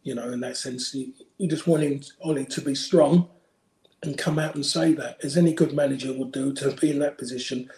[0.03, 1.13] You know, in that sense, you,
[1.47, 3.29] just want him, Ole, to be strong
[4.01, 6.99] and come out and say that, as any good manager would do, to be in
[6.99, 7.69] that position.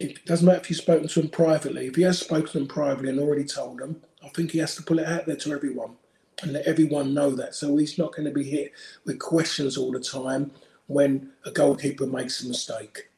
[0.00, 1.86] It doesn't matter if you've spoken to him privately.
[1.86, 4.74] If he has spoken to them privately and already told them, I think he has
[4.76, 5.96] to pull it out there to everyone
[6.42, 7.54] and let everyone know that.
[7.54, 8.72] So he's not going to be hit
[9.04, 10.50] with questions all the time
[10.86, 13.08] when a goalkeeper makes a mistake.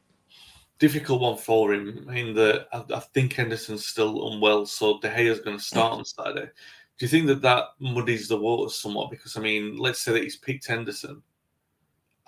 [0.77, 5.31] Difficult one for him in that I, I think Henderson's still unwell, so De Gea
[5.31, 6.49] is going to start on Saturday.
[6.97, 9.11] Do you think that that muddies the waters somewhat?
[9.11, 11.21] Because I mean, let's say that he's picked Henderson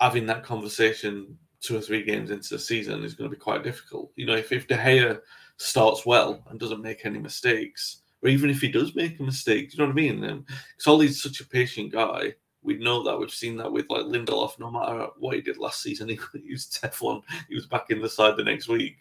[0.00, 3.64] having that conversation two or three games into the season is going to be quite
[3.64, 4.12] difficult.
[4.16, 5.20] You know, if, if De Gea
[5.56, 9.72] starts well and doesn't make any mistakes, or even if he does make a mistake,
[9.72, 10.20] you know what I mean?
[10.20, 12.34] Because um, Ole's such a patient guy.
[12.68, 14.58] We know that we've seen that with like Lindelof.
[14.58, 17.22] No matter what he did last season, he, he was Teflon.
[17.48, 18.98] He was back in the side the next week.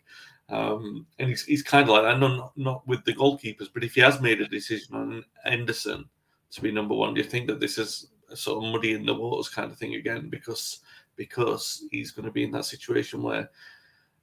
[0.50, 3.84] Um, and he's, he's kind of like I know not, not with the goalkeepers, but
[3.84, 6.06] if he has made a decision on Henderson
[6.52, 9.14] to be number one, do you think that this is sort of muddy in the
[9.14, 10.80] waters kind of thing again because
[11.16, 13.50] because he's going to be in that situation where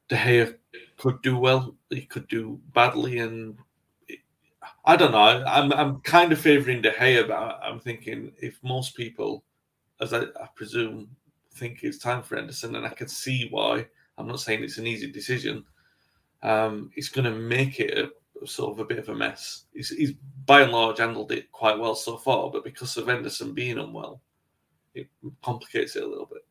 [0.08, 0.54] De Gea
[0.96, 3.56] could do well, he could do badly, and
[4.84, 5.18] I don't know.
[5.18, 9.44] I'm I'm kind of favouring De Gea, but I'm thinking if most people,
[10.00, 11.08] as I, I presume,
[11.54, 13.86] think it's time for Henderson, and I can see why.
[14.16, 15.64] I'm not saying it's an easy decision.
[16.42, 19.64] Um, it's going to make it a sort of a bit of a mess.
[19.72, 20.12] He's, he's
[20.46, 24.20] by and large handled it quite well so far, but because of Henderson being unwell,
[24.94, 25.08] it
[25.42, 26.44] complicates it a little bit.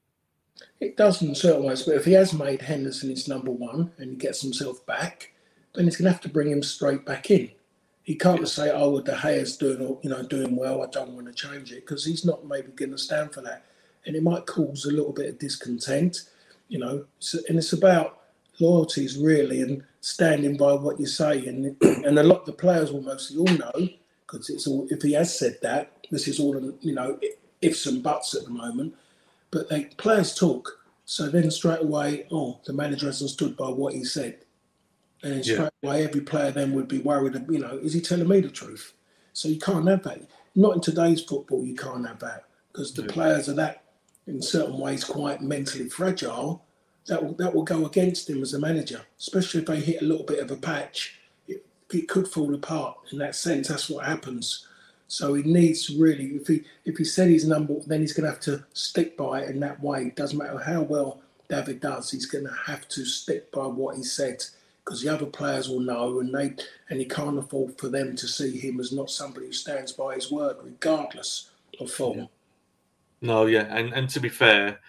[0.80, 4.12] It does in certain ways, but if he has made Henderson his number one and
[4.12, 5.32] he gets himself back,
[5.74, 7.52] then he's going to have to bring him straight back in.
[8.04, 8.46] He can't yeah.
[8.46, 10.84] say, "Oh, well, De Gea's doing, you know, doing well.
[10.84, 13.66] I don't want to change it," because he's not maybe going to stand for that,
[14.06, 16.30] and it might cause a little bit of discontent,
[16.68, 17.06] you know.
[17.20, 18.20] So, and it's about
[18.60, 21.46] loyalties really, and standing by what you say.
[21.48, 23.90] And and a lot of the players will mostly all know
[24.28, 24.86] because it's all.
[24.90, 27.20] If he has said that, this is all you know
[27.62, 28.96] ifs and buts at the moment.
[29.50, 33.94] But they players talk, so then straight away, oh, the manager hasn't stood by what
[33.94, 34.40] he said,
[35.24, 35.90] and straight yeah.
[35.90, 37.34] away every player then would be worried.
[37.50, 38.94] You know, is he telling me the truth?
[39.34, 40.22] So you can't have that.
[40.56, 43.12] Not in today's football, you can't have that because the yeah.
[43.12, 43.84] players are that,
[44.28, 46.64] in certain ways, quite mentally fragile
[47.08, 50.06] that will that will go against him as a manager, especially if they hit a
[50.06, 51.20] little bit of a patch.
[51.48, 52.98] It, it could fall apart.
[53.12, 54.68] In that sense, that's what happens.
[55.08, 58.32] So he needs really, if he if he said his number, then he's going to
[58.32, 60.04] have to stick by it in that way.
[60.04, 63.98] It doesn't matter how well David does, he's going to have to stick by what
[63.98, 64.44] he said
[64.84, 66.56] because the other players will know, and they
[66.90, 70.16] and he can't afford for them to see him as not somebody who stands by
[70.16, 72.20] his word, regardless of form.
[72.20, 72.26] Yeah.
[73.22, 74.80] No, yeah, and and to be fair,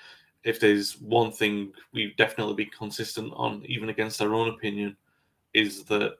[0.43, 4.97] if there's one thing we've definitely been consistent on, even against our own opinion,
[5.53, 6.17] is that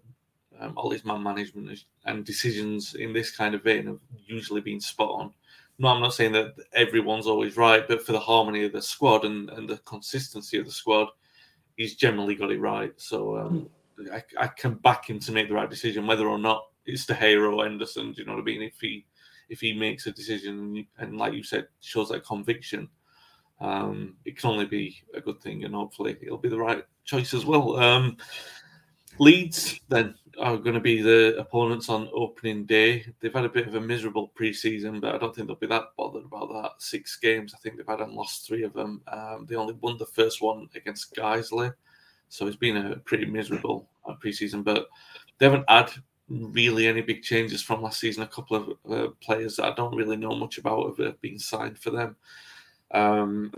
[0.61, 4.81] um, all his man management and decisions in this kind of vein have usually been
[4.81, 5.33] spot on.
[5.79, 9.25] No, I'm not saying that everyone's always right, but for the harmony of the squad
[9.25, 11.09] and, and the consistency of the squad,
[11.77, 12.93] he's generally got it right.
[12.97, 13.69] So um,
[14.13, 17.15] I, I, can back him to make the right decision, whether or not it's the
[17.15, 18.13] hero Henderson.
[18.13, 18.63] Do you know what I mean?
[18.63, 19.07] If he
[19.49, 22.89] if he makes a decision and, and like you said, shows that conviction,
[23.61, 27.35] um, it can only be a good thing, and hopefully it'll be the right choice
[27.35, 27.77] as well.
[27.77, 28.17] Um,
[29.19, 33.07] Leeds then are going to be the opponents on opening day.
[33.21, 35.91] They've had a bit of a miserable pre-season, but I don't think they'll be that
[35.97, 36.71] bothered about that.
[36.79, 39.03] Six games, I think they've had and lost three of them.
[39.09, 41.73] Um, they only won the first one against Guiseley,
[42.29, 44.63] so it's been a pretty miserable uh, pre-season.
[44.63, 44.89] But
[45.39, 45.93] they haven't had
[46.29, 48.23] really any big changes from last season.
[48.23, 51.79] A couple of uh, players that I don't really know much about have been signed
[51.79, 52.17] for them.
[52.91, 53.53] Um,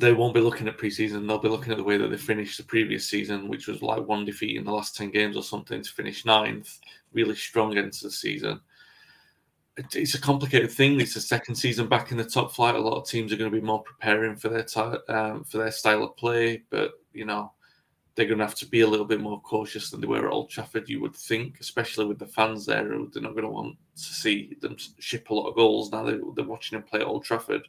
[0.00, 1.26] they won't be looking at preseason.
[1.26, 4.06] They'll be looking at the way that they finished the previous season, which was like
[4.06, 6.78] one defeat in the last 10 games or something to finish ninth,
[7.12, 8.60] really strong into the season.
[9.76, 11.00] It's a complicated thing.
[11.00, 12.74] It's a second season back in the top flight.
[12.74, 14.66] A lot of teams are going to be more preparing for their
[15.08, 17.52] um, for their style of play, but you know
[18.14, 20.32] they're going to have to be a little bit more cautious than they were at
[20.32, 20.88] Old Trafford.
[20.88, 24.56] You would think, especially with the fans there, they're not going to want to see
[24.60, 26.02] them ship a lot of goals now.
[26.02, 27.62] They're, they're watching them play at Old Trafford.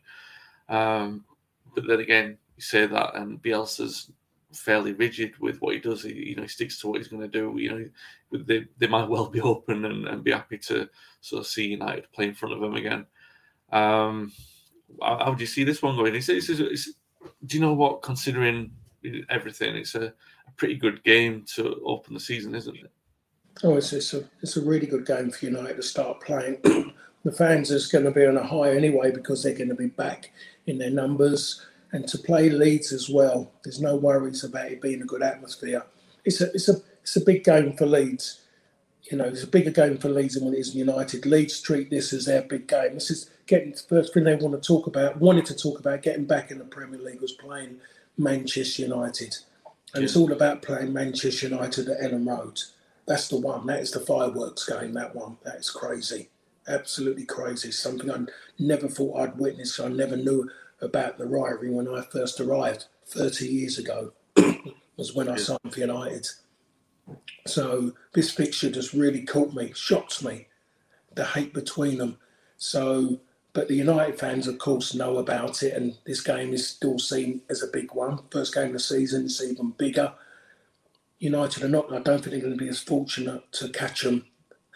[0.68, 1.24] Um,
[1.74, 4.12] but then again, you say that, and Bielsa's
[4.54, 6.04] fairly rigid with what he does.
[6.04, 7.54] He, you know, he sticks to what he's going to do.
[7.58, 10.90] You know, they, they might well be open and, and be happy to
[11.22, 13.06] sort of see United play in front of them again.
[13.72, 14.32] Um,
[15.02, 16.16] how, how do you see this one going?
[16.16, 18.02] It's, it's, do you know what?
[18.02, 18.72] Considering
[19.30, 22.92] everything, it's a, a, pretty good game to open the season, isn't it?
[23.64, 26.58] Oh, it's, it's a it's a really good game for United to start playing.
[27.24, 29.88] the fans is going to be on a high anyway because they're going to be
[29.88, 30.32] back
[30.68, 33.52] in their numbers and to play Leeds as well.
[33.64, 35.84] There's no worries about it being a good atmosphere.
[36.26, 38.42] It's a it's a it's a big game for Leeds.
[39.04, 41.26] You know, it's a bigger game for Leeds than when it is United.
[41.26, 42.94] Leeds treat this as their big game.
[42.94, 46.04] This is getting the first thing they want to talk about, wanted to talk about
[46.04, 47.78] getting back in the Premier League was playing
[48.18, 49.36] Manchester United.
[49.94, 52.62] And it's all about playing Manchester United at Elland Road.
[53.06, 53.66] That's the one.
[53.66, 55.38] That is the fireworks game, that one.
[55.44, 56.30] That is crazy.
[56.68, 57.72] Absolutely crazy.
[57.72, 58.26] Something I
[58.60, 59.80] never thought I'd witness.
[59.80, 60.50] I never knew
[60.82, 64.14] about the rivalry when I first arrived 30 years ago,
[64.98, 66.28] was when I signed for United.
[67.46, 70.48] So this fixture just really caught me, shocked me,
[71.14, 72.18] the hate between them.
[72.58, 73.20] So,
[73.54, 77.42] but the United fans, of course, know about it, and this game is still seen
[77.50, 78.20] as a big one.
[78.32, 80.14] First game of the season, it's even bigger.
[81.20, 84.26] United are not, I don't think they're going to be as fortunate to catch them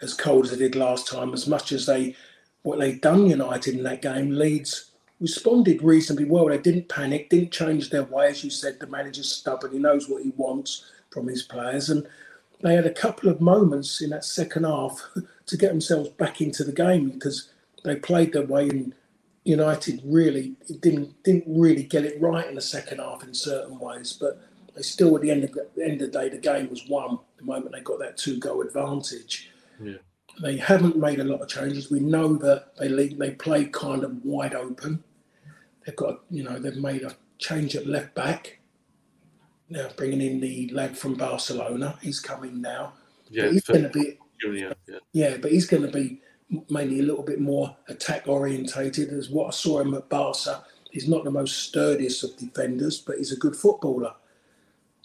[0.02, 1.32] as cold as they did last time.
[1.32, 2.14] As much as they,
[2.62, 6.46] what they've done United in that game, Leeds responded reasonably well.
[6.46, 8.28] They didn't panic, didn't change their way.
[8.28, 9.72] As you said, the manager's stubborn.
[9.72, 11.90] He knows what he wants from his players.
[11.90, 12.06] And
[12.60, 15.06] they had a couple of moments in that second half
[15.46, 17.50] to get themselves back into the game because
[17.84, 18.94] they played their way and
[19.44, 24.12] United really didn't didn't really get it right in the second half in certain ways,
[24.12, 24.40] but
[24.74, 27.18] they still at the end of the end of the day the game was won
[27.36, 29.50] the moment they got that two goal advantage.
[29.80, 29.96] Yeah.
[30.42, 31.90] They haven't made a lot of changes.
[31.90, 35.02] We know that they they play kind of wide open.
[35.84, 38.58] They've got you know they've made a change at left back.
[39.68, 42.94] Now bringing in the lad from Barcelona, he's coming now.
[43.30, 44.74] Yeah, he's going to be Junior.
[44.86, 44.98] Yeah.
[45.12, 46.20] yeah, but he's going to be
[46.70, 49.10] mainly a little bit more attack orientated.
[49.10, 53.16] As what I saw him at Barca, he's not the most sturdiest of defenders, but
[53.16, 54.14] he's a good footballer.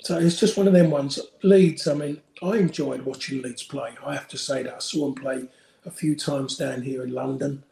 [0.01, 1.19] So it's just one of them ones.
[1.43, 3.93] Leeds, I mean, I enjoyed watching Leeds play.
[4.05, 5.45] I have to say that I saw them play
[5.85, 7.63] a few times down here in London,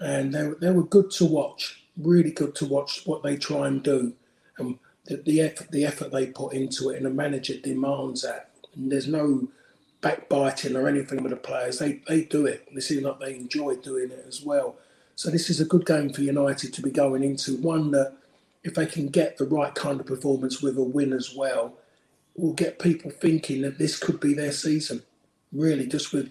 [0.00, 1.82] and they, they were good to watch.
[1.96, 4.12] Really good to watch what they try and do,
[4.58, 8.50] and the, the effort the effort they put into it, and the manager demands that.
[8.76, 9.48] And there's no
[10.00, 11.78] backbiting or anything with the players.
[11.78, 12.68] They they do it.
[12.72, 14.76] They seem like they enjoy doing it as well.
[15.16, 17.56] So this is a good game for United to be going into.
[17.56, 18.12] One that
[18.62, 21.74] if they can get the right kind of performance with a win as well,
[22.38, 25.02] will get people thinking that this could be their season.
[25.52, 26.30] Really, just with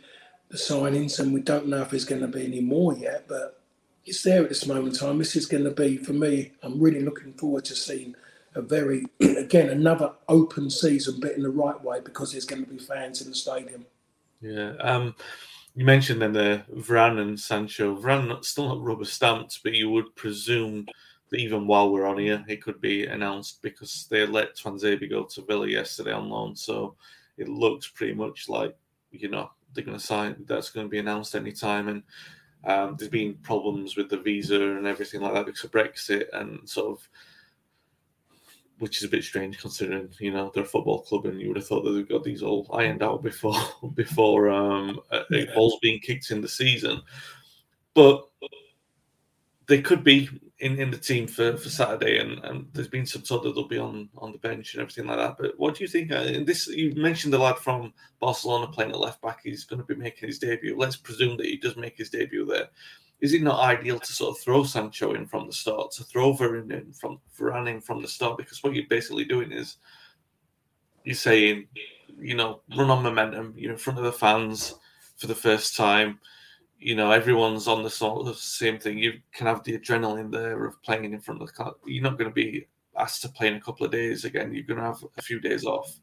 [0.49, 3.61] the signings, and we don't know if there's going to be any more yet, but
[4.05, 5.17] it's there at this moment in time.
[5.17, 8.15] This is going to be, for me, I'm really looking forward to seeing
[8.55, 12.71] a very, again, another open season, but in the right way because there's going to
[12.71, 13.85] be fans in the stadium.
[14.41, 14.73] Yeah.
[14.79, 15.15] Um,
[15.75, 17.95] you mentioned then the Varane and Sancho.
[17.95, 20.87] Varane still not rubber stamped, but you would presume
[21.33, 25.41] even while we're on here, it could be announced because they let Tuanzebe go to
[25.41, 26.55] Villa yesterday on loan.
[26.55, 26.95] So
[27.37, 28.75] it looks pretty much like,
[29.11, 31.89] you know, they're going to sign, that's going to be announced anytime.
[31.89, 32.03] And
[32.63, 36.67] um, there's been problems with the visa and everything like that because of Brexit and
[36.67, 37.09] sort of,
[38.79, 41.57] which is a bit strange considering, you know, they're a football club and you would
[41.57, 43.59] have thought that they've got these all ironed out before,
[43.95, 47.01] before um, a ball's being kicked in the season.
[47.93, 48.23] But
[49.67, 53.21] they could be in, in the team for, for Saturday, and, and there's been some
[53.21, 55.37] talk that they'll be on, on the bench and everything like that.
[55.37, 56.11] But what do you think?
[56.11, 59.41] Uh, this you mentioned the lad from Barcelona playing at left back.
[59.43, 60.75] He's going to be making his debut.
[60.77, 62.69] Let's presume that he does make his debut there.
[63.19, 66.33] Is it not ideal to sort of throw Sancho in from the start, to throw
[66.33, 68.37] Varane in from Varane in from the start?
[68.37, 69.77] Because what you're basically doing is
[71.03, 71.67] you're saying,
[72.19, 73.53] you know, run on momentum.
[73.55, 74.75] You're in front of the fans
[75.17, 76.19] for the first time
[76.79, 78.97] you know everyone's on the sort of same thing.
[78.97, 81.73] You can have the adrenaline there of playing in front of the car.
[81.85, 82.67] You're not going to be
[82.97, 84.53] asked to play in a couple of days again.
[84.53, 85.99] You're going to have a few days off,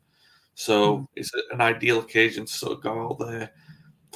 [0.55, 1.09] so mm.
[1.17, 3.51] it's an ideal occasion to sort of go out there,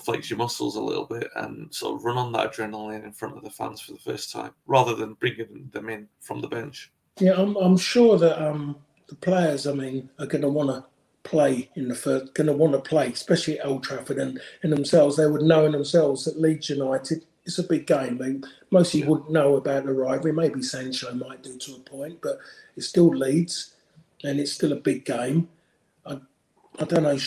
[0.02, 3.36] flex your muscles a little bit and sort of run on that adrenaline in front
[3.36, 6.92] of the fans for the first time, rather than bringing them in from the bench.
[7.20, 8.76] Yeah, I'm, I'm sure that um,
[9.08, 10.84] the players, I mean, are going to want to
[11.22, 14.70] play in the first, going to want to play, especially at Old Trafford and in
[14.70, 15.16] themselves.
[15.16, 18.18] They would know in themselves that Leeds United, it's a big game.
[18.18, 18.40] They
[18.70, 20.32] mostly wouldn't know about the rivalry.
[20.32, 22.38] Maybe Sancho might do to a point, but
[22.76, 23.74] it's still Leeds
[24.24, 25.48] and it's still a big game.
[26.06, 26.18] I,
[26.78, 27.18] I don't know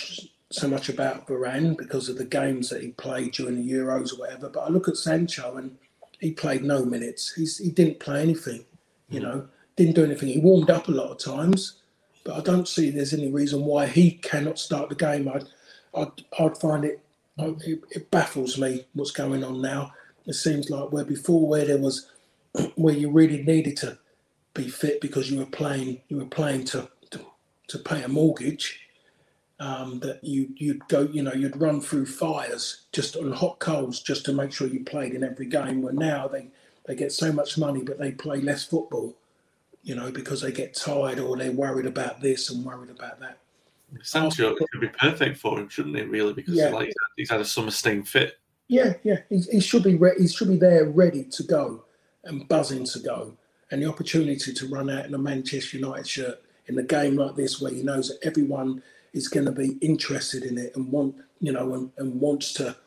[0.52, 4.20] so much about Varane because of the games that he played during the Euros or
[4.20, 5.78] whatever, but I look at Sancho and
[6.20, 7.34] he played no minutes.
[7.34, 8.66] He's, he didn't play anything,
[9.10, 9.24] you mm.
[9.24, 10.30] know, didn't do anything.
[10.30, 11.81] He warmed up a lot of times
[12.24, 15.28] but I don't see there's any reason why he cannot start the game.
[15.28, 15.46] I'd,
[15.96, 17.02] I'd, I'd find it,
[17.38, 19.94] it, it baffles me what's going on now.
[20.28, 22.08] It seems like where before, where there was,
[22.76, 23.98] where you really needed to
[24.54, 27.22] be fit because you were playing, you were playing to to,
[27.68, 28.80] to pay a mortgage.
[29.60, 34.02] Um, that you you'd go, you know, you'd run through fires just on hot coals
[34.02, 35.84] just to make sure you played in every game.
[35.84, 36.48] Where now they
[36.88, 39.16] they get so much money, but they play less football
[39.84, 43.38] you know, because they get tired or they're worried about this and worried about that.
[44.04, 46.10] Sancho could be perfect for him, shouldn't it?
[46.10, 46.70] Really, because yeah.
[46.70, 48.40] like he's had a summer staying fit.
[48.68, 51.84] Yeah, yeah, he, he should be re- he should be there, ready to go
[52.24, 53.34] and buzzing to go,
[53.70, 57.36] and the opportunity to run out in a Manchester United shirt in a game like
[57.36, 61.16] this, where he knows that everyone is going to be interested in it and want
[61.42, 62.78] you know and, and wants to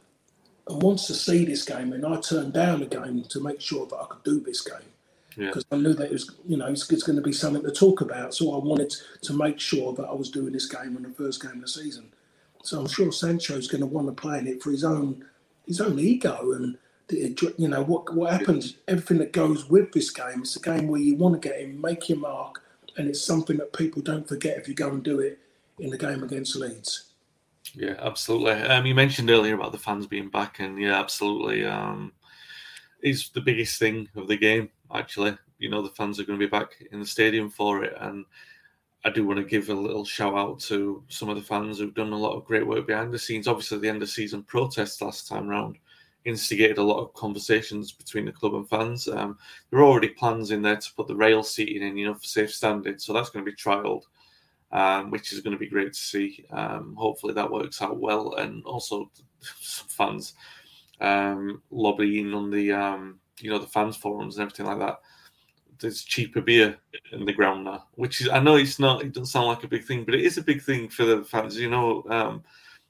[0.69, 1.93] and wants to see this game.
[1.93, 4.94] And I turned down the game to make sure that I could do this game
[5.37, 5.79] because yeah.
[5.79, 8.01] I knew that it was, you know, it's, it's, going to be something to talk
[8.01, 8.35] about.
[8.35, 11.43] So I wanted to make sure that I was doing this game on the first
[11.43, 12.13] game of the season.
[12.63, 15.25] So I'm sure Sancho's going to want to play in it for his own
[15.67, 16.77] his own ego and
[17.09, 18.77] the, you know what what happens.
[18.89, 20.41] Everything that goes with this game.
[20.41, 22.63] It's a game where you want to get in, make your mark,
[22.97, 25.39] and it's something that people don't forget if you go and do it
[25.79, 27.11] in the game against Leeds.
[27.75, 28.53] Yeah, absolutely.
[28.53, 31.65] Um, you mentioned earlier about the fans being back, and yeah, absolutely.
[31.67, 32.13] Um,
[33.03, 35.37] is the biggest thing of the game actually.
[35.59, 37.95] You know, the fans are going to be back in the stadium for it.
[38.01, 38.25] And
[39.05, 41.95] I do want to give a little shout out to some of the fans who've
[41.95, 43.47] done a lot of great work behind the scenes.
[43.47, 45.77] Obviously, the end of season protests last time round
[46.25, 49.09] instigated a lot of conversations between the club and fans.
[49.09, 49.39] Um,
[49.71, 52.25] there are already plans in there to put the rail seating in, you know, for
[52.25, 52.99] safe standing.
[52.99, 54.05] So that's going to be trialled,
[54.73, 56.47] um, which is going to be great to see.
[56.51, 58.35] Um, hopefully that works out well.
[58.37, 60.33] And also some fans
[61.01, 65.01] um, lobbying on the um, you know the fans forums and everything like that.
[65.79, 66.79] There's cheaper beer
[67.13, 69.03] in the ground now, which is I know it's not.
[69.03, 71.25] It doesn't sound like a big thing, but it is a big thing for the
[71.25, 71.59] fans.
[71.59, 72.43] You know, um,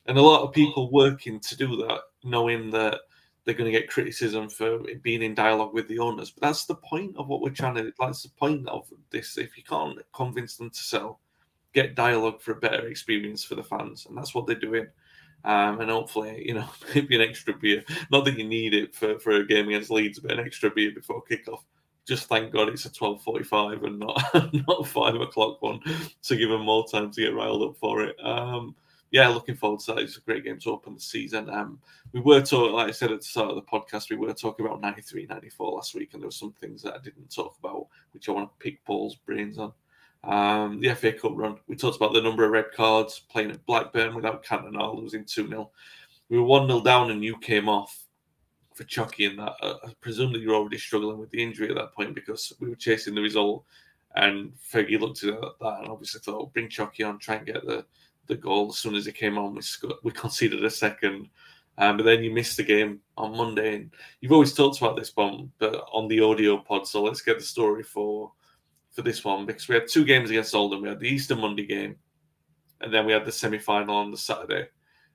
[0.07, 3.01] and a lot of people working to do that, knowing that
[3.45, 6.31] they're going to get criticism for being in dialogue with the owners.
[6.31, 7.93] But that's the point of what we're trying to.
[7.99, 9.39] That's the point of this.
[9.39, 11.21] If you can't convince them to sell,
[11.73, 14.87] get dialogue for a better experience for the fans, and that's what they're doing.
[15.45, 17.85] Um, and hopefully, you know, maybe an extra beer.
[18.11, 20.93] Not that you need it for, for a game against Leeds, but an extra beer
[20.93, 21.61] before kickoff.
[22.07, 24.23] Just thank God it's a twelve forty-five and not
[24.69, 25.81] not five o'clock one
[26.23, 28.17] to give them more time to get riled up for it.
[28.23, 28.75] Um,
[29.11, 30.03] yeah, looking forward to that.
[30.03, 31.49] It's a great game to open the season.
[31.49, 31.79] Um,
[32.13, 34.67] we were talking, like I said at the start of the podcast, we were talking
[34.67, 37.87] about 93, 94 last week, and there were some things that I didn't talk about,
[38.13, 39.73] which I want to pick Paul's brains on.
[40.27, 43.65] Um, the FA Cup run, we talked about the number of red cards, playing at
[43.67, 45.71] Blackburn without Cantona, losing 2 0.
[46.29, 48.05] We were 1 0 down and you came off
[48.75, 49.55] for Chucky in that.
[49.61, 52.77] Uh, I presume you're already struggling with the injury at that point because we were
[52.77, 53.65] chasing the result.
[54.17, 57.85] And Fergie looked at that and obviously thought, bring Chucky on, try and get the,
[58.27, 58.69] the goal.
[58.71, 59.63] As soon as he came on, we,
[60.03, 61.29] we conceded a second.
[61.77, 63.77] Um, but then you missed the game on Monday.
[63.77, 66.87] And you've always talked about this, Bomb, but on the audio pod.
[66.87, 68.33] So let's get the story for
[68.95, 70.83] for this one because we had two games against Oldham.
[70.83, 71.97] We had the Easter Monday game,
[72.81, 74.69] and then we had the semi final on the Saturday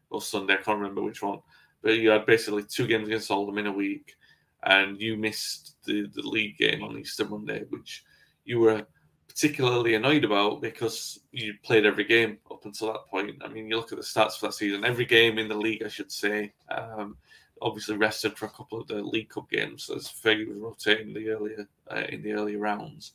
[0.10, 0.54] or Sunday.
[0.54, 1.40] I can't remember which one.
[1.82, 4.16] But you had basically two games against Oldham in a week,
[4.64, 8.04] and you missed the, the league game on Easter Monday, which
[8.44, 8.86] you were
[9.30, 13.42] particularly annoyed about because you played every game up until that point.
[13.42, 15.84] I mean, you look at the stats for that season, every game in the league,
[15.84, 16.52] I should say.
[16.70, 17.16] Um,
[17.62, 21.30] obviously rested for a couple of the League Cup games as Fergie was rotating the
[21.30, 23.14] earlier uh, in the earlier rounds.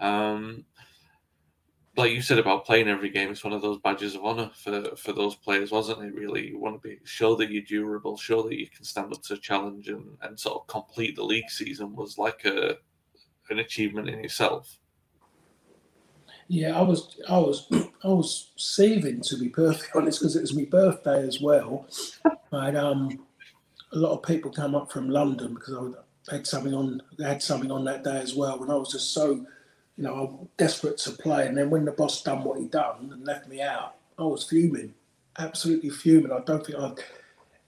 [0.00, 0.64] Um,
[1.96, 4.96] like you said about playing every game, it's one of those badges of honor for
[4.96, 6.14] for those players, wasn't it?
[6.14, 9.22] Really, you want to be show that you're durable, show that you can stand up
[9.22, 12.76] to a challenge, and, and sort of complete the league season was like a
[13.50, 14.78] an achievement in itself.
[16.48, 17.68] Yeah, I was, I was,
[18.04, 21.86] I was saving to be perfectly honest because it was my birthday as well.
[22.52, 23.24] And um,
[23.92, 25.94] a lot of people come up from London because
[26.28, 29.12] I had something on, had something on that day as well, and I was just
[29.12, 29.46] so
[30.00, 31.46] you know, I'm desperate to play.
[31.46, 34.44] And then when the boss done what he done and left me out, I was
[34.48, 34.94] fuming,
[35.38, 36.32] absolutely fuming.
[36.32, 36.94] I don't think I'd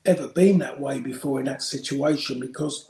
[0.06, 2.88] ever been that way before in that situation because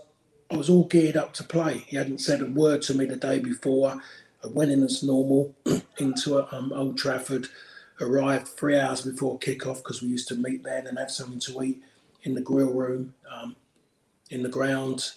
[0.48, 1.78] I was all geared up to play.
[1.88, 4.00] He hadn't said a word to me the day before.
[4.44, 5.52] I went in as normal
[5.98, 7.48] into um, Old Trafford,
[8.00, 11.62] arrived three hours before kickoff because we used to meet there and have something to
[11.64, 11.82] eat
[12.22, 13.56] in the grill room, um,
[14.30, 15.10] in the ground.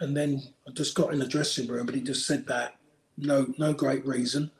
[0.00, 2.74] And then I just got in the dressing room, but he just said that.
[3.22, 4.50] No, no great reason.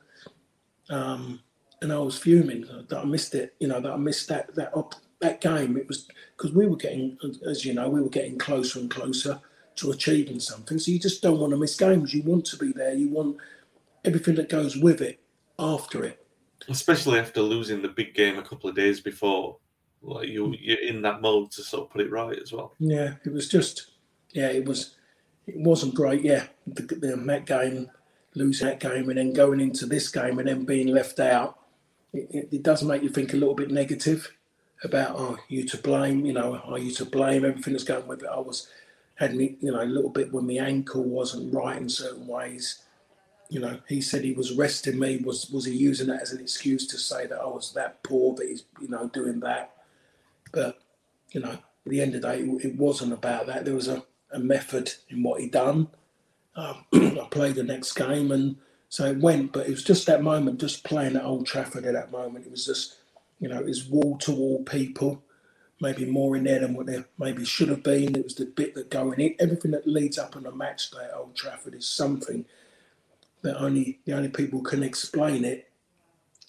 [0.91, 1.41] Um,
[1.81, 3.55] and I was fuming that I missed it.
[3.59, 5.77] You know that I missed that that up that game.
[5.77, 9.41] It was because we were getting, as you know, we were getting closer and closer
[9.77, 10.79] to achieving something.
[10.79, 12.13] So you just don't want to miss games.
[12.13, 12.95] You want to be there.
[12.95, 13.37] You want
[14.05, 15.21] everything that goes with it
[15.59, 16.25] after it.
[16.69, 19.57] Especially after losing the big game a couple of days before,
[20.03, 22.75] like you you're in that mode to sort of put it right as well.
[22.79, 23.93] Yeah, it was just,
[24.31, 24.95] yeah, it was,
[25.47, 26.23] it wasn't great.
[26.23, 27.91] Yeah, the, the that game,
[28.35, 31.59] losing that game, and then going into this game and then being left out,
[32.13, 34.33] it, it, does make you think a little bit negative
[34.85, 36.25] about, oh, you to blame.
[36.27, 37.45] You know, are you to blame?
[37.45, 38.29] Everything that's going with it.
[38.31, 38.69] I was
[39.17, 42.83] had me, you know, a little bit when my ankle wasn't right in certain ways
[43.53, 45.19] you know, he said he was resting me.
[45.19, 48.35] Was was he using that as an excuse to say that I was that poor
[48.37, 49.75] that he's you know doing that?
[50.53, 50.81] But
[51.33, 53.67] you know, at the end of the day, it wasn't about that.
[53.67, 55.89] There was a, a method in what he done.
[56.55, 58.57] Um, I played the next game, and
[58.89, 59.53] so it went.
[59.53, 62.47] But it was just that moment, just playing at Old Trafford at that moment.
[62.47, 62.97] It was just,
[63.41, 65.23] you know, it was wall to wall people.
[65.81, 68.15] Maybe more in there than what there maybe should have been.
[68.15, 69.35] It was the bit that going in.
[69.41, 72.45] Everything that leads up on a match day at Old Trafford is something
[73.43, 75.69] that only the only people can explain it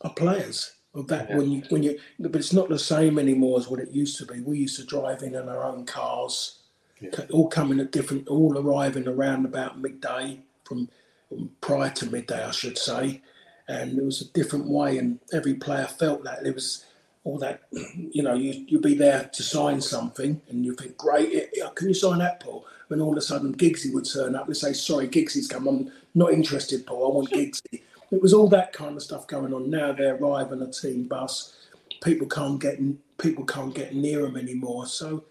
[0.02, 0.74] are players.
[0.96, 1.38] Of that yeah.
[1.38, 4.28] when you when you but it's not the same anymore as what it used to
[4.28, 4.42] be.
[4.42, 6.60] We used to drive in in our own cars,
[7.04, 7.26] yeah.
[7.32, 10.90] all coming at different, all arriving around about midday from,
[11.30, 13.22] from prior to midday, I should say,
[13.68, 16.86] and it was a different way, and every player felt that it was
[17.24, 21.54] all that, you know, you you be there to sign something, and you think, great,
[21.76, 22.66] can you sign that, Paul?
[22.90, 25.92] And all of a sudden Giggsy would turn up and say, sorry, Giggsy's come, I'm
[26.14, 27.82] not interested, Paul, I want Giggsy.
[28.12, 29.72] It was all that kind of stuff going on.
[29.72, 31.56] Now they arrive on a team bus,
[32.04, 32.80] people can't get
[33.18, 34.86] people can't get near them anymore.
[34.86, 35.24] So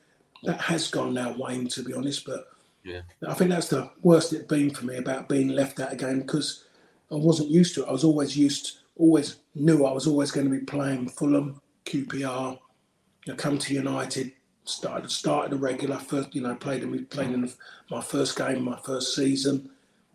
[0.43, 2.25] that has gone now, Wayne, to be honest.
[2.25, 2.49] But
[2.85, 6.21] yeah, I think that's the worst it's been for me about being left out again
[6.21, 6.65] because
[7.11, 7.89] I wasn't used to it.
[7.89, 12.59] I was always used, always knew I was always going to be playing Fulham, QPR.
[13.29, 14.33] I come to United,
[14.65, 17.53] started started a regular first, you know, played in played in
[17.91, 19.71] my first game, my first season,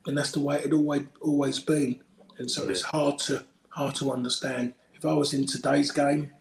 [0.06, 2.02] and that's the way it always always been.
[2.38, 4.74] And so it's hard to hard to understand.
[4.94, 6.32] If I was in today's game,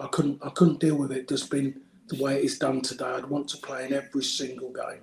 [0.00, 1.74] I couldn't I couldn't deal with it just being
[2.08, 3.04] the way it's done today.
[3.04, 5.02] I'd want to play in every single game.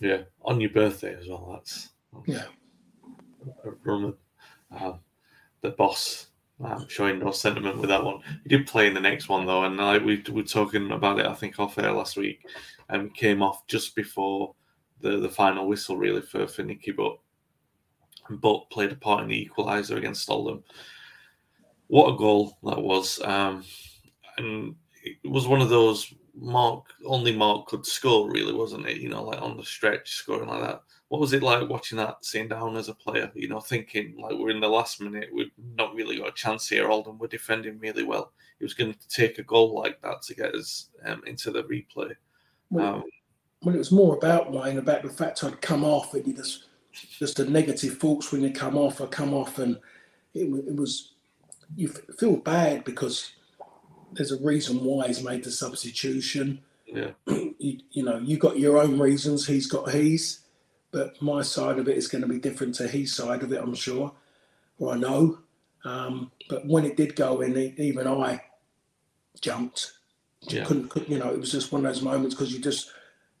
[0.00, 1.50] Yeah, on your birthday as well.
[1.52, 1.90] That's,
[2.26, 2.44] that's yeah.
[4.74, 4.92] Uh,
[5.62, 6.28] the boss
[6.64, 8.20] um, showing no sentiment with that one.
[8.42, 11.18] He did play in the next one though, and like we, we were talking about
[11.18, 12.46] it, I think off air last week,
[12.88, 14.54] and came off just before
[15.00, 17.18] the, the final whistle really for, for Nicky Butt.
[18.30, 20.62] But played a part in the equaliser against Oldham.
[21.88, 23.20] What a goal that was!
[23.22, 23.64] Um,
[24.36, 28.96] and it was one of those Mark only Mark could score, really, wasn't it?
[28.96, 30.82] You know, like on the stretch, scoring like that.
[31.08, 33.30] What was it like watching that, sitting down as a player?
[33.34, 36.68] You know, thinking like we're in the last minute, we've not really got a chance
[36.68, 36.88] here.
[36.88, 38.32] Oldham we're defending really well.
[38.58, 41.64] He was going to take a goal like that to get us um, into the
[41.64, 42.14] replay.
[42.70, 43.04] Well, um,
[43.62, 47.38] well, it was more about Wayne, about the fact I'd come off and just just
[47.38, 49.00] a negative thoughts when you come off.
[49.00, 49.76] I come off and
[50.32, 51.12] it, it was
[51.76, 51.88] you
[52.18, 53.32] feel bad because
[54.12, 56.60] there's a reason why he's made the substitution.
[56.86, 57.10] Yeah.
[57.62, 59.46] You, you, know, you got your own reasons.
[59.46, 60.38] He's got his,
[60.92, 63.60] but my side of it is going to be different to his side of it.
[63.60, 64.12] I'm sure,
[64.78, 65.40] or I know.
[65.84, 68.44] Um, but when it did go in, even I
[69.42, 69.92] jumped.
[70.48, 70.64] Yeah.
[70.64, 72.90] Couldn't, you know, it was just one of those moments because you just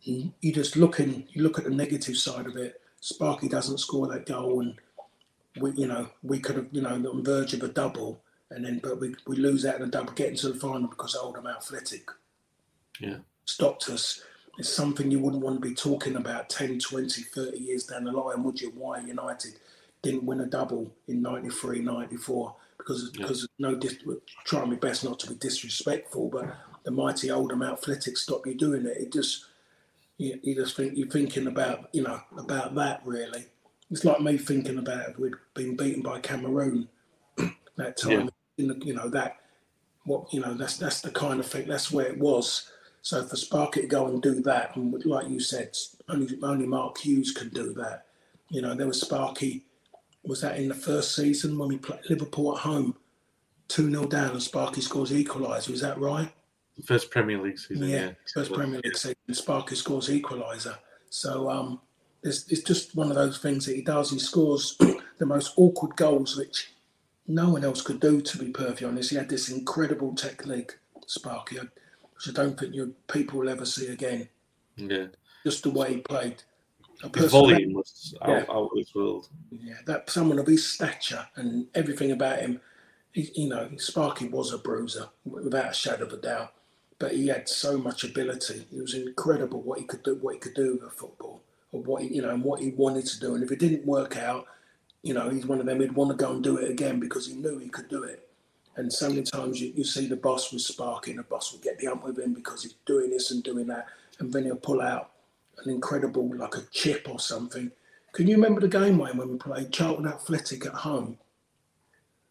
[0.02, 2.80] you just looking, you look at the negative side of it.
[3.00, 4.74] Sparky doesn't score that goal, and
[5.58, 8.64] we, you know, we could have, you know, on the verge of a double, and
[8.64, 11.46] then but we, we lose out in the double, getting to the final because Oldham
[11.46, 12.08] Athletic
[12.98, 13.16] yeah.
[13.44, 14.22] stopped us.
[14.58, 18.12] It's something you wouldn't want to be talking about 10, 20, 30 years down the
[18.12, 18.72] line, would you?
[18.74, 19.54] Why United
[20.02, 22.54] didn't win a double in 93, 94?
[22.76, 23.22] Because, yeah.
[23.22, 23.78] because no,
[24.44, 28.86] trying my best not to be disrespectful, but the mighty Oldham Athletic stopped you doing
[28.86, 28.96] it.
[28.96, 29.46] It just,
[30.18, 33.46] you, you just think you're thinking about you know about that really.
[33.90, 36.88] It's like me thinking about if we'd been beaten by Cameroon
[37.76, 38.30] that time.
[38.60, 39.36] In the, you know that
[40.04, 41.68] what you know that's that's the kind of thing.
[41.68, 42.70] That's where it was.
[43.02, 45.76] So for Sparky to go and do that, and like you said,
[46.08, 48.06] only only Mark Hughes can do that.
[48.48, 49.64] You know, there was Sparky.
[50.22, 52.96] Was that in the first season when we played Liverpool at home,
[53.68, 55.70] two 0 down, and Sparky scores equaliser?
[55.70, 56.30] Was that right?
[56.84, 57.88] First Premier League season.
[57.88, 60.76] Yeah, Yeah, first Premier League season, Sparky scores equaliser.
[61.10, 61.80] So um,
[62.22, 64.10] it's, it's just one of those things that he does.
[64.10, 64.76] He scores
[65.18, 66.72] the most awkward goals, which
[67.30, 68.20] no one else could do.
[68.20, 72.94] To be perfectly honest, he had this incredible technique, Sparky, which I don't think you
[73.12, 74.28] people will ever see again.
[74.76, 75.06] Yeah,
[75.44, 76.42] Just the way he played.
[77.12, 78.40] Person- volume was out, Yeah.
[78.50, 79.28] out of this world.
[79.50, 82.60] Yeah, that someone of his stature and everything about him,
[83.12, 86.52] he, you know, Sparky was a bruiser without a shadow of a doubt.
[86.98, 88.66] But he had so much ability.
[88.70, 92.02] It was incredible what he could do, what he could do with football, or what
[92.02, 93.34] he, you know, and what he wanted to do.
[93.34, 94.46] And if it didn't work out,
[95.02, 95.80] you know, he's one of them.
[95.80, 98.28] He'd want to go and do it again because he knew he could do it.
[98.76, 101.78] And so many times you, you see the boss with sparking, the boss will get
[101.78, 103.86] the ump with him because he's doing this and doing that,
[104.18, 105.10] and then he'll pull out
[105.64, 107.70] an incredible, like a chip or something.
[108.12, 111.18] Can you remember the game Wayne, when we played Charlton Athletic at home?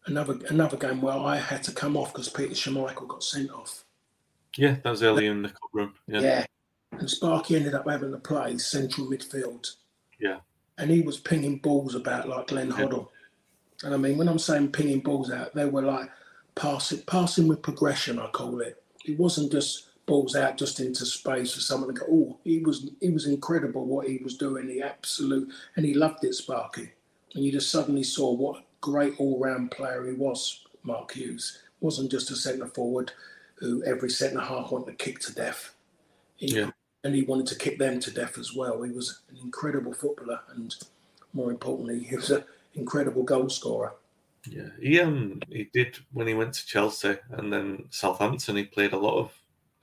[0.06, 3.84] Another another game where I had to come off because Peter Schmeichel got sent off.
[4.56, 5.92] Yeah, that was early in the cup run.
[6.06, 6.46] Yeah, Yeah.
[6.92, 9.76] And Sparky ended up having to play central midfield.
[10.18, 10.38] Yeah.
[10.80, 13.08] And he was pinging balls about like Glenn Hoddle.
[13.84, 16.10] And I mean, when I'm saying pinging balls out, they were like
[16.54, 18.82] passing, passing with progression, I call it.
[19.04, 22.90] It wasn't just balls out just into space for someone to go, oh, he was
[23.00, 24.68] he was incredible what he was doing.
[24.68, 26.90] He absolute and he loved it, Sparky.
[27.34, 31.58] And you just suddenly saw what a great all round player he was, Mark Hughes.
[31.80, 33.12] Wasn't just a centre forward
[33.54, 35.74] who every centre half wanted to kick to death.
[36.36, 36.70] He, Yeah.
[37.04, 38.82] And he wanted to kick them to death as well.
[38.82, 40.74] He was an incredible footballer and
[41.32, 42.44] more importantly, he was an
[42.74, 43.94] incredible goal scorer.
[44.46, 44.68] yeah.
[44.80, 48.56] He um he did when he went to Chelsea and then Southampton.
[48.56, 49.32] He played a lot of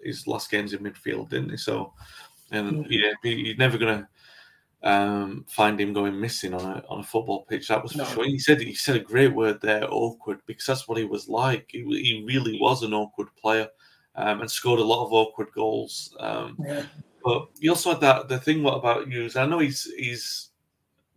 [0.04, 1.58] his last games in midfield, didn't he?
[1.58, 1.94] So,
[2.52, 4.08] and yeah, he- you're never gonna
[4.84, 7.68] um find him going missing on a on a football pitch.
[7.68, 8.26] That was for sure.
[8.26, 11.66] He said he said a great word there, awkward, because that's what he was like.
[11.72, 13.70] He, he really was an awkward player.
[14.20, 16.16] Um, and scored a lot of awkward goals.
[16.20, 16.84] Um, Yeah.
[17.28, 18.64] But he also had that the thing.
[18.64, 19.36] What about Hughes?
[19.36, 20.52] I know he's he's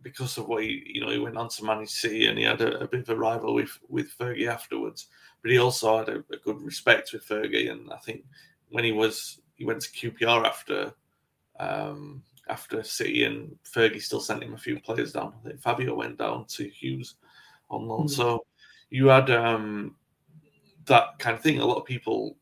[0.01, 2.59] because of what he you know he went on to manage City and he had
[2.59, 5.07] a, a bit of a rival with with Fergie afterwards.
[5.41, 8.25] But he also had a, a good respect with Fergie, and I think
[8.71, 10.93] when he was he went to QPR after
[11.61, 15.33] um, after City and Fergie still sent him a few players down.
[15.45, 17.15] I think Fabio went down to Hughes
[17.69, 18.07] on loan.
[18.07, 18.09] Mm.
[18.09, 18.45] So
[18.89, 19.95] you had um,
[20.87, 21.59] that kind of thing.
[21.59, 22.35] A lot of people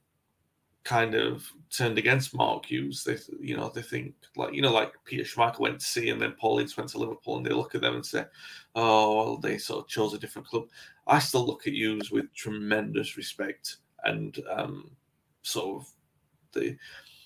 [0.89, 3.03] kind of turned against Mark Hughes.
[3.03, 6.19] They, you know, they think like you know, like Peter Schmeichel went to see, and
[6.19, 8.25] then Paul Ince went to Liverpool, and they look at them and say,
[8.73, 10.63] "Oh, well, they sort of chose a different club."
[11.05, 14.89] I still look at Hughes with tremendous respect and um,
[15.43, 15.91] sort of
[16.53, 16.75] the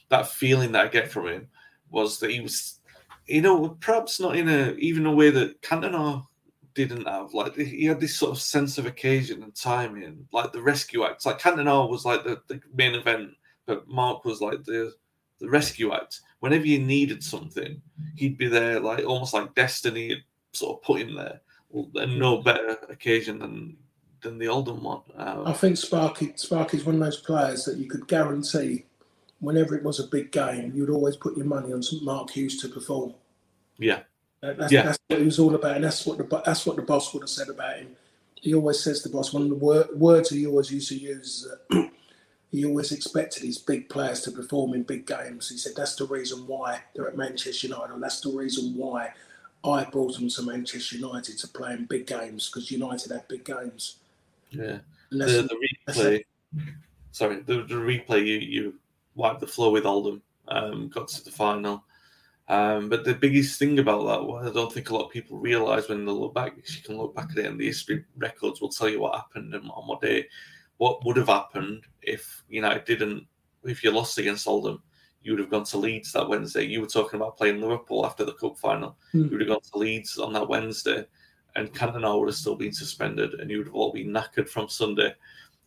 [0.10, 1.48] that feeling that I get from him
[1.90, 2.82] was that he was,
[3.28, 6.26] you know, perhaps not in a even a way that Cantona
[6.74, 7.34] didn't have.
[7.34, 11.26] Like he had this sort of sense of occasion and timing, like the rescue acts.
[11.26, 13.32] Like Cantona was like the, the main event,
[13.66, 14.94] but Mark was like the
[15.40, 16.22] the rescue act.
[16.40, 17.82] Whenever you needed something,
[18.16, 21.42] he'd be there, like almost like destiny had sort of put him there.
[21.96, 23.78] And no better occasion than
[24.22, 25.02] than the Oldham one.
[25.18, 28.86] Um, I think Sparky Sparky's one of those players that you could guarantee
[29.40, 32.70] whenever it was a big game, you'd always put your money on Mark Hughes to
[32.70, 33.14] perform.
[33.78, 34.04] yeah,
[34.42, 34.84] That's, Yeah.
[34.84, 37.24] that's what it was all about, and that's what the that's what the boss would
[37.24, 37.96] have said about him.
[38.36, 39.34] He always says the boss.
[39.34, 41.44] One of the wor- words he always used to use.
[41.44, 41.92] is that
[42.54, 45.50] he always expected his big players to perform in big games.
[45.50, 49.12] He said that's the reason why they're at Manchester United, and that's the reason why
[49.64, 53.44] I brought them to Manchester United to play in big games because United had big
[53.44, 53.98] games.
[54.52, 54.78] yeah.
[55.10, 56.24] The, the replay.
[57.12, 58.24] Sorry, the, the replay.
[58.24, 58.74] You you
[59.16, 60.22] wiped the floor with Oldham.
[60.48, 61.84] Um, got to the final.
[62.50, 65.40] Um, but the biggest thing about that, what I don't think a lot of people
[65.40, 68.62] realise when they look back, you can look back at it and the history records
[68.62, 70.28] will tell you what happened and on what day,
[70.78, 73.26] what would have happened if United didn't,
[73.64, 74.82] if you lost against Oldham,
[75.22, 76.64] you would have gone to Leeds that Wednesday.
[76.66, 78.98] You were talking about playing Liverpool after the cup final.
[79.12, 79.24] Hmm.
[79.26, 81.06] You would have gone to Leeds on that Wednesday,
[81.56, 84.68] and Cantona would have still been suspended, and you would have all been knackered from
[84.68, 85.14] Sunday.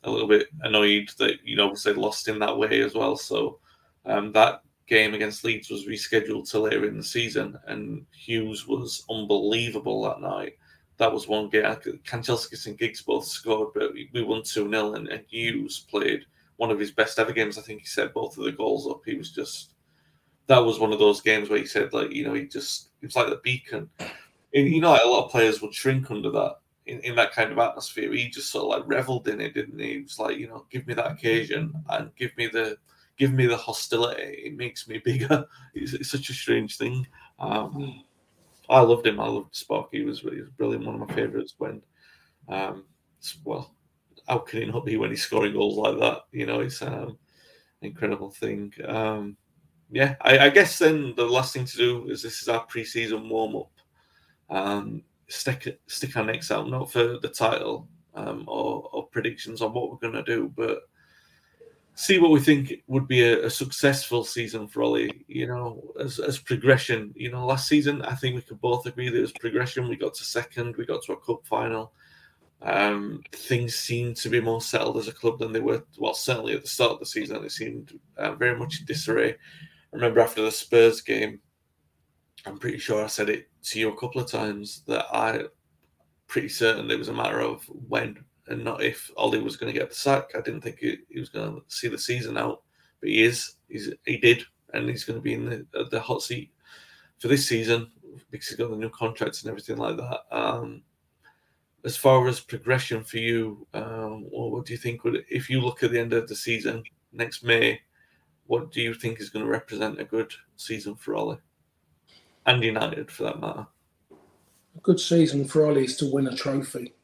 [0.05, 3.17] A little bit annoyed that you know they lost in that way as well.
[3.17, 3.59] So
[4.05, 9.05] um, that game against Leeds was rescheduled to later in the season, and Hughes was
[9.11, 10.59] unbelievable that night.
[10.99, 11.65] That was one game.
[11.65, 16.25] Kanchelskis and Giggs both scored, but we won 2 0, and, and Hughes played
[16.57, 17.59] one of his best ever games.
[17.59, 19.03] I think he set both of the goals up.
[19.05, 19.75] He was just,
[20.47, 23.07] that was one of those games where he said, like, you know, he just, it
[23.07, 23.91] was like the beacon.
[24.55, 26.57] And, you know, like a lot of players would shrink under that.
[26.87, 29.79] In, in that kind of atmosphere, he just sort of like reveled in it, didn't
[29.79, 29.95] he?
[29.95, 32.79] He was like, you know, give me that occasion and give me the
[33.17, 34.43] give me the hostility.
[34.45, 35.47] It makes me bigger.
[35.75, 37.07] It's, it's such a strange thing.
[37.39, 38.05] Um,
[38.69, 39.21] I loved him.
[39.21, 39.89] I loved Spock.
[39.93, 40.87] He was, he was brilliant.
[40.87, 41.55] One of my favourites.
[41.59, 41.83] When,
[42.49, 42.85] um,
[43.45, 43.75] well,
[44.29, 46.23] how can he not be when he's scoring goals like that?
[46.33, 47.19] You know, it's um,
[47.83, 48.73] incredible thing.
[48.87, 49.37] Um,
[49.91, 53.29] yeah, I, I, guess then the last thing to do is this is our pre-season
[53.29, 53.71] warm up.
[54.51, 59.73] Um, stick stick our necks out, not for the title um, or, or predictions on
[59.73, 60.81] what we're going to do, but
[61.97, 65.09] see what we think would be a, a, successful season for Ole.
[65.27, 67.13] You know, as, as progression.
[67.17, 69.89] You know, last season I think we could both agree that it was progression.
[69.89, 71.93] We got to second, we got to a cup final.
[72.63, 75.85] Um, things seemed to be more settled as a club than they were.
[75.99, 79.31] Well, certainly at the start of the season, they seemed uh, very much in disarray.
[79.31, 79.37] I
[79.93, 81.41] remember after the Spurs game,
[82.45, 85.45] I'm pretty sure I said it to you a couple of times that I
[86.29, 89.79] pretty certain it was a matter of when and not if Ole was going to
[89.79, 90.31] get the sack.
[90.35, 92.63] I didn't think he, he was going to see the season out,
[93.01, 93.55] but he is.
[93.69, 96.53] He's he did, and he's going to be in the the hot seat
[97.19, 97.91] for this season
[98.31, 100.21] because he's got the new contracts and everything like that.
[100.31, 100.83] Um,
[101.85, 105.05] as far as progression for you, um, what do you think?
[105.05, 106.83] Would if you look at the end of the season
[107.13, 107.81] next May,
[108.47, 111.39] what do you think is going to represent a good season for Ole
[112.47, 113.67] and United, for that matter?
[114.11, 116.96] A good season for Ole is to win a trophy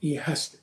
[0.00, 0.50] he has.
[0.50, 0.58] To,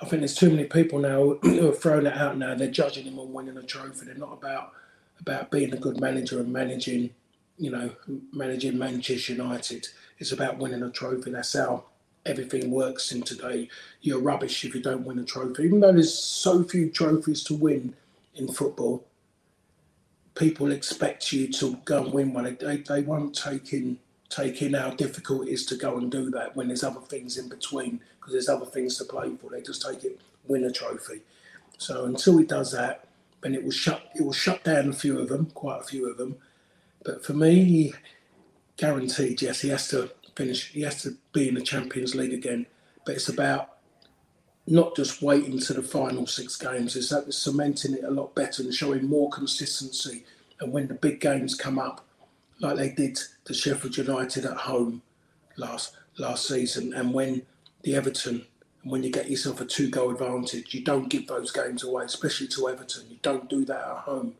[0.00, 2.54] I think there's too many people now who are throwing it out now.
[2.54, 4.06] They're judging him on winning a trophy.
[4.06, 4.72] They're not about
[5.20, 7.10] about being a good manager and managing,
[7.56, 7.90] you know,
[8.32, 9.88] managing Manchester United.
[10.18, 11.32] It's about winning a trophy.
[11.32, 11.84] That's how
[12.24, 13.68] everything works in today.
[14.00, 15.64] You're rubbish if you don't win a trophy.
[15.64, 17.94] Even though there's so few trophies to win
[18.36, 19.04] in football,
[20.36, 22.56] people expect you to go and win one.
[22.60, 23.98] They, they won't take in
[24.28, 27.38] take in how difficult it is to go and do that when there's other things
[27.38, 27.98] in between
[28.28, 29.50] because there's other things to play for.
[29.50, 31.22] They just take it, win a trophy.
[31.78, 33.06] So until he does that,
[33.40, 36.10] then it will shut it will shut down a few of them, quite a few
[36.10, 36.36] of them.
[37.04, 37.94] But for me,
[38.76, 40.72] guaranteed, yes, he has to finish.
[40.72, 42.66] He has to be in the Champions League again.
[43.06, 43.76] But it's about
[44.66, 46.96] not just waiting to the final six games.
[46.96, 50.24] It's that cementing it a lot better and showing more consistency.
[50.60, 52.04] And when the big games come up,
[52.60, 55.00] like they did to Sheffield United at home
[55.56, 57.42] last last season, and when
[57.88, 58.44] the Everton,
[58.82, 62.04] and when you get yourself a two goal advantage, you don't give those games away,
[62.04, 63.06] especially to Everton.
[63.08, 64.34] You don't do that at home.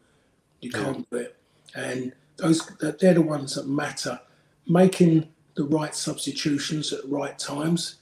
[0.60, 1.36] You can't do it,
[1.74, 4.20] and those they're the ones that matter.
[4.66, 7.96] Making the right substitutions at the right times,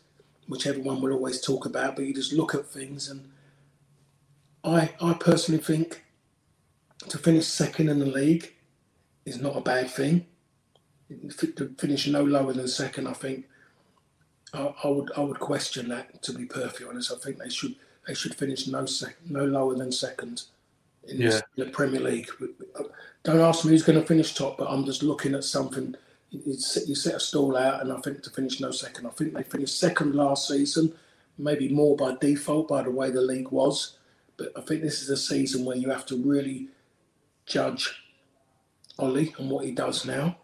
[0.48, 3.30] which everyone will always talk about, but you just look at things and.
[4.64, 6.02] I, I personally think
[7.08, 8.52] to finish second in the league
[9.24, 10.26] is not a bad thing.
[11.56, 13.46] To finish no lower than second, I think
[14.52, 16.22] I, I, would I would question that.
[16.22, 17.74] To be perfectly honest, I think they should
[18.06, 20.42] they should finish no sec, no lower than second
[21.08, 21.30] in, yeah.
[21.30, 22.28] this, in the Premier League.
[23.24, 25.94] Don't ask me who's going to finish top, but I'm just looking at something.
[26.30, 29.06] You set, you set a stall out, and I think to finish no second.
[29.06, 30.92] I think they finished second last season,
[31.38, 33.98] maybe more by default by the way the league was.
[34.36, 36.68] But I think this is a season where you have to really
[37.46, 38.02] judge
[38.98, 40.36] Ole and what he does now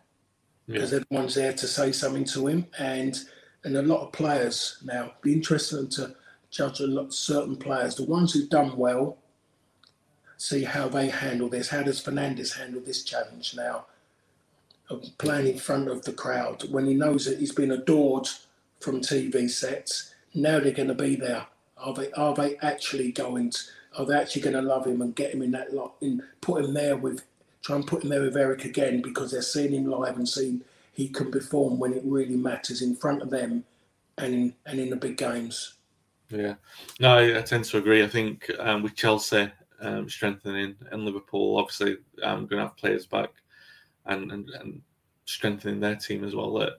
[0.67, 1.01] because yeah.
[1.01, 3.25] everyone's there to say something to him and
[3.65, 4.79] and a lot of players.
[4.85, 6.15] Now be interesting to
[6.51, 9.17] judge a lot certain players the ones who've done well
[10.37, 11.69] see how they handle this.
[11.69, 13.87] How does Fernandes handle this challenge now?
[14.91, 18.29] Of playing in front of the crowd when he knows that he's been adored
[18.81, 21.47] from TV sets now they're going to be there.
[21.77, 23.59] Are they are they actually going to,
[23.99, 26.65] are they actually going to love him and get him in that lot in put
[26.65, 27.23] him there with
[27.63, 30.63] try and put him there with Eric again because they're seeing him live and seeing
[30.93, 33.65] he can perform when it really matters in front of them
[34.19, 35.75] and in, and in the big games.
[36.31, 36.55] Yeah,
[37.01, 38.03] no, I, I tend to agree.
[38.03, 43.07] I think um, with Chelsea um, strengthening and Liverpool, obviously, um, going to have players
[43.07, 43.31] back
[44.07, 44.81] and, and, and
[45.25, 46.55] strengthening their team as well.
[46.55, 46.75] That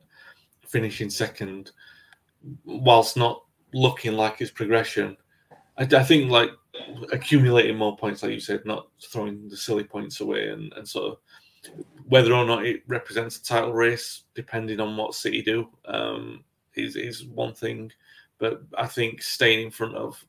[0.66, 1.72] finishing second,
[2.66, 3.44] whilst not
[3.74, 5.18] looking like his progression,
[5.78, 6.52] I, I think like
[7.12, 11.12] accumulating more points, like you said, not throwing the silly points away, and, and sort
[11.12, 11.18] of
[12.08, 16.44] whether or not it represents a title race, depending on what City do, um,
[16.76, 17.92] is is one thing.
[18.40, 20.24] But I think staying in front of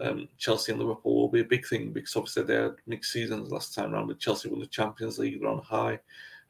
[0.00, 3.50] um, Chelsea and Liverpool will be a big thing because obviously they had mixed seasons
[3.50, 4.08] last time around.
[4.08, 5.98] With Chelsea won the Champions League, they're on high,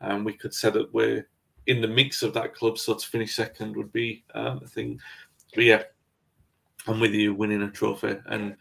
[0.00, 1.26] and we could say that we're
[1.66, 2.78] in the mix of that club.
[2.78, 5.00] So to finish second would be um, a thing.
[5.54, 5.82] But yeah,
[6.86, 8.56] I'm with you, winning a trophy, and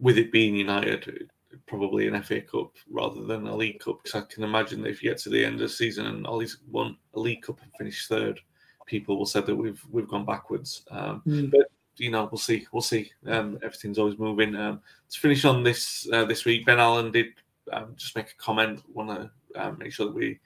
[0.00, 1.30] with it being United,
[1.66, 4.02] probably an FA Cup rather than a League Cup.
[4.02, 6.26] Because I can imagine that if you get to the end of the season and
[6.26, 8.40] Ole's won a League Cup and finished third,
[8.86, 10.82] people will say that we've we've gone backwards.
[10.90, 11.50] Um, mm.
[11.50, 12.66] But you know, we'll see.
[12.72, 13.10] We'll see.
[13.26, 14.54] Um, everything's always moving.
[14.54, 14.80] Um,
[15.10, 17.28] to finish on this uh, this week, Ben Allen did
[17.72, 18.82] um, just make a comment.
[18.92, 19.30] Want to
[19.60, 20.40] um, make sure that we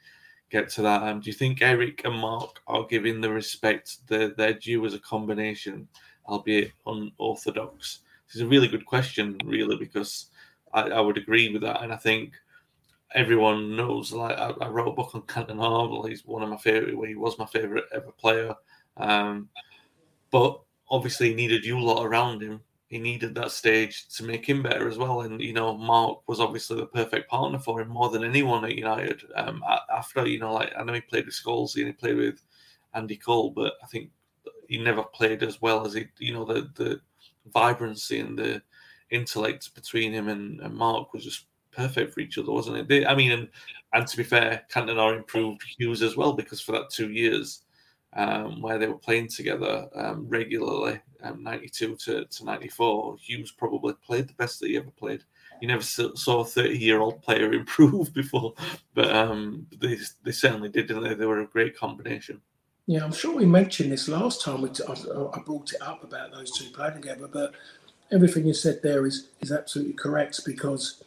[0.51, 1.03] get to that.
[1.03, 4.95] Um, do you think Eric and Mark are giving the respect that they're due as
[4.95, 5.89] a combination,
[6.27, 8.01] albeit unorthodox?
[8.27, 10.30] This is a really good question, really, because
[10.73, 12.35] I, I would agree with that, and I think
[13.15, 14.13] everyone knows.
[14.13, 16.09] Like I, I wrote a book on Cantona.
[16.09, 17.09] He's one of my favorite.
[17.09, 18.55] He was my favorite ever player.
[18.97, 19.49] Um,
[20.31, 22.61] but obviously, he needed you lot around him.
[22.89, 25.23] He needed that stage to make him better as well.
[25.23, 28.75] And you know, Mark was obviously the perfect partner for him more than anyone at
[28.75, 29.23] United.
[29.37, 29.63] Um,
[29.95, 32.43] after you know, like I know he played with Scholes and he played with
[32.95, 34.11] Andy Cole, but I think
[34.69, 36.07] he never played as well as he.
[36.19, 37.01] You know, the the
[37.53, 38.63] vibrancy and the
[39.11, 42.89] intellect between him and, and Mark was just perfect for each other, wasn't it?
[42.89, 43.49] They, I mean, and,
[43.93, 47.63] and to be fair, Cantona improved Hughes as well because for that two years
[48.15, 53.95] um, where they were playing together um, regularly, um, 92 to, to 94, Hughes probably
[54.05, 55.23] played the best that he ever played.
[55.61, 58.55] You never saw a 30 year old player improve before,
[58.95, 61.15] but um, they, they certainly did, didn't they?
[61.15, 62.41] They were a great combination.
[62.87, 66.71] Yeah, I'm sure we mentioned this last time we brought it up about those two
[66.71, 67.55] playing together, but
[68.13, 71.03] everything you said there is, is absolutely correct because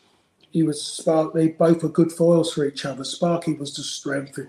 [0.51, 1.34] he was Spark.
[1.34, 3.04] They both were good foils for each other.
[3.04, 4.39] Sparky was the strength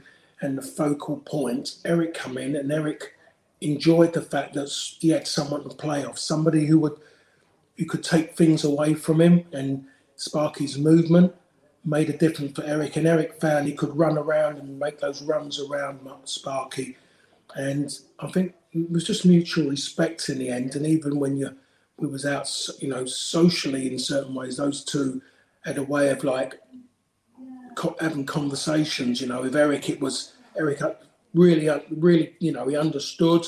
[0.40, 1.76] and the focal point.
[1.84, 3.14] Eric come in, and Eric
[3.60, 6.96] enjoyed the fact that he had someone to play off, somebody who would
[7.76, 9.44] who could take things away from him.
[9.52, 9.86] And
[10.16, 11.34] Sparky's movement
[11.84, 15.22] made a difference for Eric, and Eric found he could run around and make those
[15.22, 16.96] runs around Sparky.
[17.56, 17.90] And
[18.20, 20.76] I think it was just mutual respect in the end.
[20.76, 21.56] And even when you
[21.98, 25.22] we was out, you know, socially in certain ways, those two
[25.64, 26.60] had a way of like
[28.00, 29.20] having conversations.
[29.20, 30.80] You know, with Eric, it was Eric
[31.34, 33.46] really, really, you know, he understood.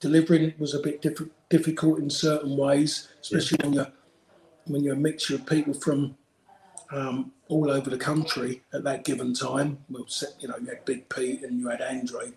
[0.00, 3.92] Delivering was a bit diff- difficult in certain ways, especially when you're
[4.66, 6.16] when you're a mixture of people from
[6.90, 9.78] um, all over the country at that given time.
[9.90, 10.06] Well,
[10.40, 12.32] you know, you had Big Pete and you had Andrei,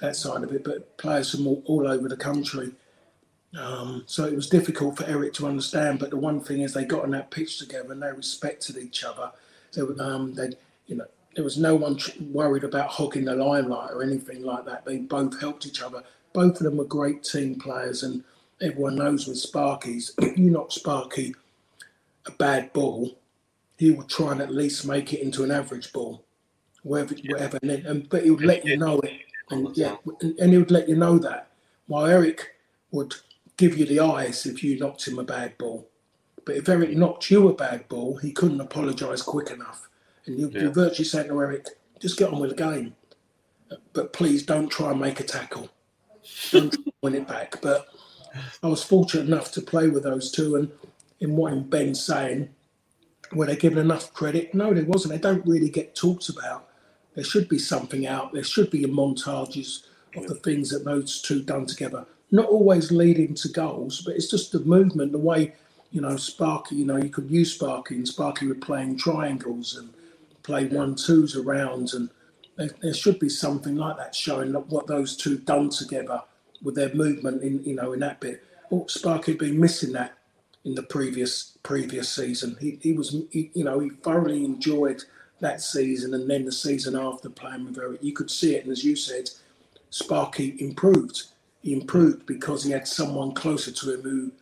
[0.00, 2.72] that side of it, but players from all, all over the country.
[3.58, 5.98] Um, so it was difficult for Eric to understand.
[5.98, 9.04] But the one thing is, they got on that pitch together and they respected each
[9.04, 9.30] other.
[9.70, 10.50] So um, they,
[10.86, 11.98] you know, there was no one
[12.32, 14.84] worried about hogging the limelight or anything like that.
[14.84, 16.02] They both helped each other.
[16.32, 18.24] Both of them were great team players, and
[18.60, 21.34] everyone knows with Sparky's, you knock Sparky
[22.26, 23.16] a bad ball,
[23.76, 26.24] he would try and at least make it into an average ball,
[26.82, 27.32] wherever, yeah.
[27.32, 27.58] whatever.
[27.62, 29.12] And, then, and, but he would let you know it,
[29.50, 31.50] and yeah, and, and he would let you know that.
[31.86, 32.54] While Eric
[32.92, 33.14] would
[33.56, 35.88] give you the eyes if you knocked him a bad ball.
[36.44, 39.88] But if Eric knocked you a bad ball, he couldn't apologise quick enough.
[40.26, 40.62] And you, yeah.
[40.62, 41.68] you're virtually saying to Eric,
[42.00, 42.94] just get on with the game.
[43.92, 45.70] But please don't try and make a tackle.
[46.50, 47.60] Don't win it back.
[47.62, 47.88] But
[48.62, 50.56] I was fortunate enough to play with those two.
[50.56, 50.70] And
[51.20, 52.50] in what Ben's saying,
[53.32, 54.54] were they given enough credit?
[54.54, 55.14] No, there wasn't.
[55.14, 56.68] They don't really get talked about.
[57.14, 58.32] There should be something out.
[58.32, 59.86] There should be montages
[60.16, 64.30] of the things that those two done together not always leading to goals, but it's
[64.30, 65.54] just the movement, the way,
[65.92, 69.90] you know, Sparky, you know, you could use Sparky and Sparky would playing triangles and
[70.42, 71.92] play one twos around.
[71.94, 72.10] And
[72.56, 76.22] there, there should be something like that showing what those two done together
[76.62, 78.42] with their movement in, you know, in that bit.
[78.72, 80.14] Oh, Sparky had been missing that
[80.64, 82.56] in the previous previous season.
[82.60, 85.04] He, he was, he, you know, he thoroughly enjoyed
[85.40, 88.02] that season and then the season after playing with Eric.
[88.02, 89.30] You could see it, and as you said,
[89.90, 91.24] Sparky improved
[91.64, 94.32] he improved because he had someone closer to him who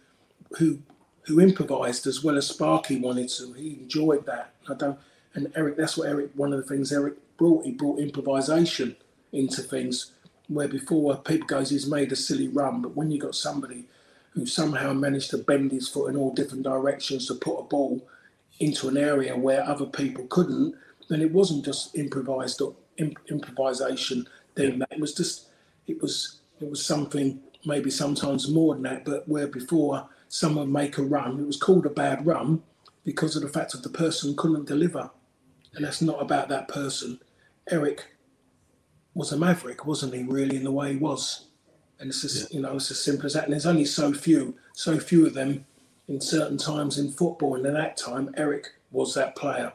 [0.58, 0.78] who
[1.22, 3.52] who improvised as well as Sparky wanted to.
[3.52, 4.52] He enjoyed that.
[4.68, 4.98] I don't
[5.34, 8.96] and Eric that's what Eric one of the things Eric brought, he brought improvisation
[9.32, 10.12] into things
[10.48, 13.84] where before Pete goes he's made a silly run, but when you got somebody
[14.32, 18.04] who somehow managed to bend his foot in all different directions to put a ball
[18.58, 20.74] into an area where other people couldn't,
[21.08, 24.26] then it wasn't just improvised or imp- improvisation.
[24.56, 25.48] Then that it was just
[25.86, 30.98] it was it was something maybe sometimes more than that, but where before someone make
[30.98, 32.62] a run, it was called a bad run
[33.04, 35.10] because of the fact that the person couldn't deliver.
[35.74, 37.20] And that's not about that person.
[37.70, 38.04] Eric
[39.14, 41.46] was a maverick, wasn't he, really, in the way he was?
[41.98, 42.56] And it's just, yeah.
[42.56, 43.44] you know, it's as simple as that.
[43.44, 45.64] And there's only so few, so few of them
[46.08, 47.54] in certain times in football.
[47.54, 49.72] And at that time, Eric was that player.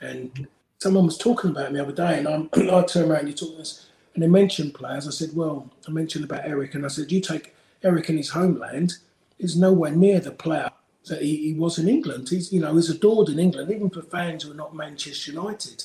[0.00, 0.44] And mm-hmm.
[0.78, 3.34] someone was talking about me the other day, and I'm, I turned around and you
[3.34, 5.06] talk this and they mentioned players.
[5.06, 8.30] I said, well, I mentioned about Eric, and I said, you take Eric in his
[8.30, 8.94] homeland,
[9.38, 10.70] is nowhere near the player
[11.06, 12.28] that he, he, was in England.
[12.28, 15.84] He's, you know, he's adored in England, even for fans who are not Manchester United.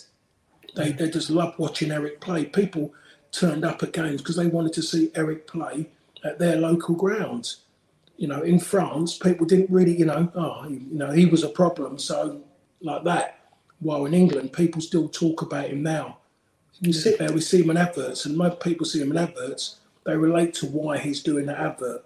[0.75, 2.45] They, they just love watching Eric play.
[2.45, 2.93] People
[3.31, 5.89] turned up at games because they wanted to see Eric play
[6.23, 7.61] at their local grounds.
[8.17, 11.49] You know, in France, people didn't really, you know, oh, you know, he was a
[11.49, 12.41] problem, so
[12.81, 13.39] like that.
[13.79, 16.17] While in England, people still talk about him now
[16.81, 19.77] you sit there, we see him in adverts, and most people see him in adverts.
[20.05, 22.05] They relate to why he's doing that advert.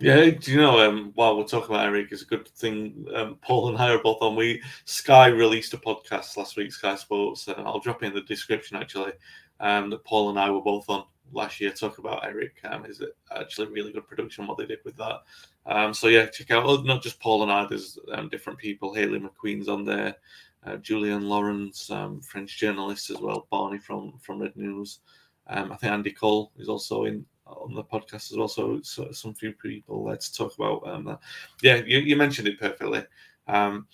[0.00, 0.78] Yeah, do you know?
[0.80, 3.06] Um, while we're talking about Eric, it's a good thing.
[3.14, 4.34] Um, Paul and I are both on.
[4.34, 7.48] We Sky released a podcast last week, Sky Sports.
[7.48, 9.12] and I'll drop in the description actually.
[9.60, 11.70] Um, that Paul and I were both on last year.
[11.70, 12.60] Talk about Eric.
[12.64, 15.20] Um, is it actually really good production what they did with that?
[15.66, 16.64] Um, so yeah, check out.
[16.64, 17.66] Oh, not just Paul and I.
[17.66, 18.94] There's um, different people.
[18.94, 20.16] Hayley McQueen's on there.
[20.64, 23.46] Uh, Julien Laurens, um, French journalist as well.
[23.50, 25.00] Barney from from Red News.
[25.46, 28.48] Um, I think Andy Cole is also in on the podcast as well.
[28.48, 31.20] So, so some few people there to talk about um, that.
[31.62, 33.04] Yeah, you, you, mentioned it perfectly.
[33.48, 33.86] Um,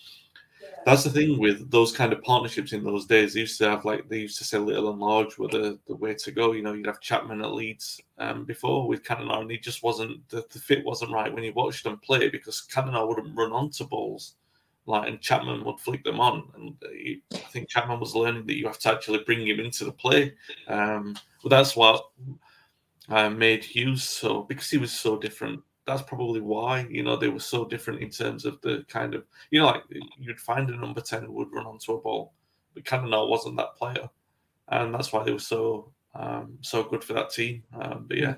[0.85, 3.35] that's the thing with those kind of partnerships in those days.
[3.35, 5.97] They used to have like they used to say little and large were the, the
[5.97, 6.53] way to go.
[6.53, 10.29] You know, you'd have Chapman at Leeds um, before with Cantona, and he just wasn't
[10.29, 13.87] the, the fit wasn't right when you watched them play because Cantona wouldn't run onto
[13.87, 14.35] balls
[14.87, 16.49] like and Chapman would flick them on.
[16.55, 19.85] And he, I think Chapman was learning that you have to actually bring him into
[19.85, 20.35] the play.
[20.69, 22.05] Um, but that's what
[23.09, 25.61] uh, made Hughes so because he was so different.
[25.87, 29.25] That's probably why you know they were so different in terms of the kind of
[29.51, 29.85] you know like
[30.19, 32.33] you'd find a number ten who would run onto a ball,
[32.75, 34.09] but Cantona wasn't that player,
[34.69, 37.63] and that's why they were so um, so good for that team.
[37.81, 38.35] Um, but yeah,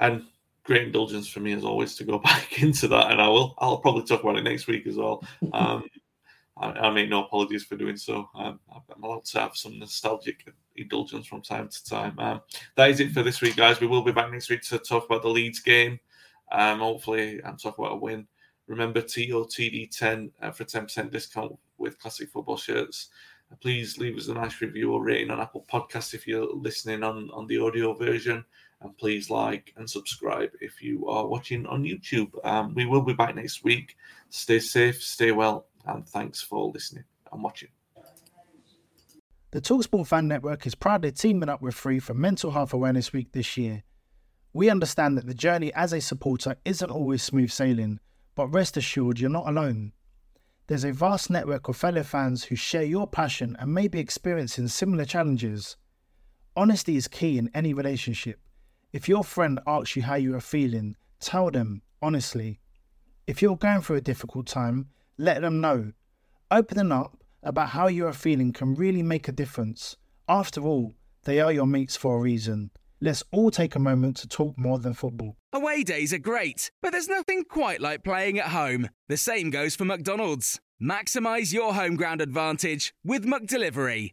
[0.00, 0.24] and
[0.64, 3.54] great indulgence for me as always to go back into that, and I will.
[3.58, 5.24] I'll probably talk about it next week as well.
[5.52, 5.84] Um,
[6.56, 8.28] I, I, make no apologies for doing so.
[8.34, 10.46] Um, I'm allowed to have some nostalgic
[10.76, 12.18] indulgence from time to time.
[12.18, 12.42] Um,
[12.76, 13.80] that is it for this week, guys.
[13.80, 15.98] We will be back next week to talk about the Leeds game.
[16.52, 18.26] Um, hopefully, and talk about a win.
[18.66, 23.08] Remember TOTD10 uh, for 10% discount with classic football shirts.
[23.50, 27.02] Uh, please leave us a nice review or rating on Apple Podcasts if you're listening
[27.02, 28.44] on, on the audio version.
[28.80, 32.32] And please like and subscribe if you are watching on YouTube.
[32.44, 33.96] Um, we will be back next week.
[34.28, 37.70] Stay safe, stay well, and thanks for listening and watching.
[39.52, 43.30] The Talksport Fan Network is proudly teaming up with Free for Mental Health Awareness Week
[43.32, 43.84] this year.
[44.52, 48.00] We understand that the journey as a supporter isn't always smooth sailing,
[48.34, 49.92] but rest assured you're not alone.
[50.66, 54.68] There's a vast network of fellow fans who share your passion and may be experiencing
[54.68, 55.76] similar challenges.
[56.56, 58.40] Honesty is key in any relationship.
[58.94, 62.60] If your friend asks you how you are feeling, tell them honestly.
[63.26, 65.90] If you're going through a difficult time, let them know.
[66.48, 69.96] Opening up about how you are feeling can really make a difference.
[70.28, 72.70] After all, they are your mates for a reason.
[73.00, 75.34] Let's all take a moment to talk more than football.
[75.52, 78.90] Away days are great, but there's nothing quite like playing at home.
[79.08, 80.60] The same goes for McDonald's.
[80.80, 84.12] Maximize your home ground advantage with McDelivery.